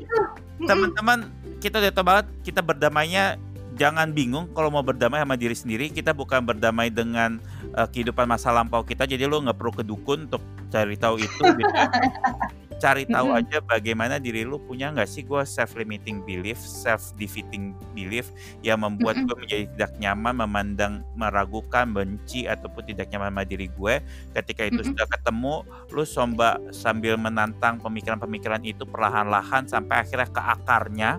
[0.64, 1.28] teman-teman
[1.60, 3.36] kita udah tahu banget kita berdamainya
[3.78, 7.38] jangan bingung kalau mau berdamai sama diri sendiri kita bukan berdamai dengan
[7.78, 10.42] uh, kehidupan masa lampau kita jadi lo nggak perlu ke dukun untuk
[10.74, 11.74] cari tahu itu gitu.
[12.78, 15.26] cari tahu aja bagaimana diri lu punya nggak sih?
[15.26, 18.30] Gue self limiting belief self defeating belief
[18.62, 24.00] yang membuat gue menjadi tidak nyaman memandang meragukan benci ataupun tidak nyaman sama diri gue
[24.34, 31.12] ketika itu sudah ketemu lu somba sambil menantang pemikiran-pemikiran itu perlahan-lahan sampai akhirnya ke akarnya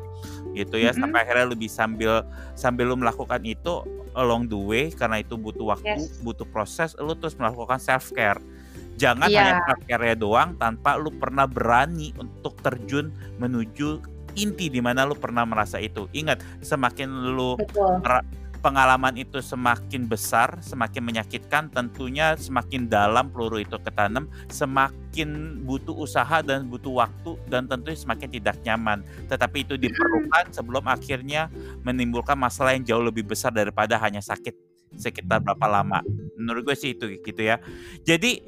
[0.56, 0.90] gitu ya.
[0.90, 1.02] Mm-hmm.
[1.04, 2.26] sampai akhirnya lu bisa sambil
[2.59, 3.86] sambil lu melakukan itu
[4.18, 6.18] along the way karena itu butuh waktu yes.
[6.26, 8.42] butuh proses lu terus melakukan self care
[8.99, 9.62] jangan yeah.
[9.62, 14.03] hanya care doang tanpa lu pernah berani untuk terjun menuju
[14.34, 17.55] inti di mana lu pernah merasa itu ingat semakin lu
[18.59, 26.42] pengalaman itu semakin besar, semakin menyakitkan, tentunya semakin dalam peluru itu ketanam, semakin butuh usaha
[26.42, 29.07] dan butuh waktu dan tentunya semakin tidak nyaman.
[29.30, 31.46] Tetapi itu diperlukan sebelum akhirnya
[31.86, 34.55] menimbulkan masalah yang jauh lebih besar daripada hanya sakit
[34.99, 36.03] sekitar berapa lama.
[36.34, 37.62] Menurut gue sih itu gitu ya.
[38.03, 38.42] Jadi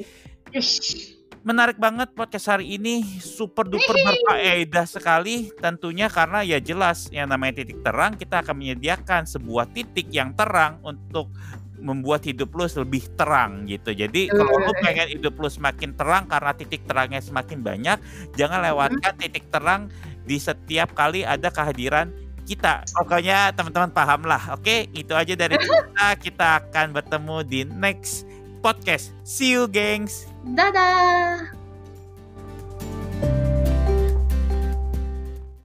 [1.40, 7.64] menarik banget podcast hari ini super duper berfaedah sekali tentunya karena ya jelas yang namanya
[7.64, 11.32] titik terang kita akan menyediakan sebuah titik yang terang untuk
[11.80, 13.90] membuat hidup lu lebih terang gitu.
[13.96, 17.98] Jadi kalau lu pengen hidup lu semakin terang karena titik terangnya semakin banyak,
[18.36, 19.88] jangan lewatkan titik terang
[20.28, 22.12] di setiap kali ada kehadiran
[22.44, 22.84] kita.
[22.92, 24.55] Pokoknya teman-teman paham lah.
[24.55, 26.07] Oke, itu aja dari kita.
[26.20, 28.28] Kita akan bertemu di next
[28.61, 29.16] podcast.
[29.24, 30.30] See you, gengs.
[30.57, 31.59] 哒哒。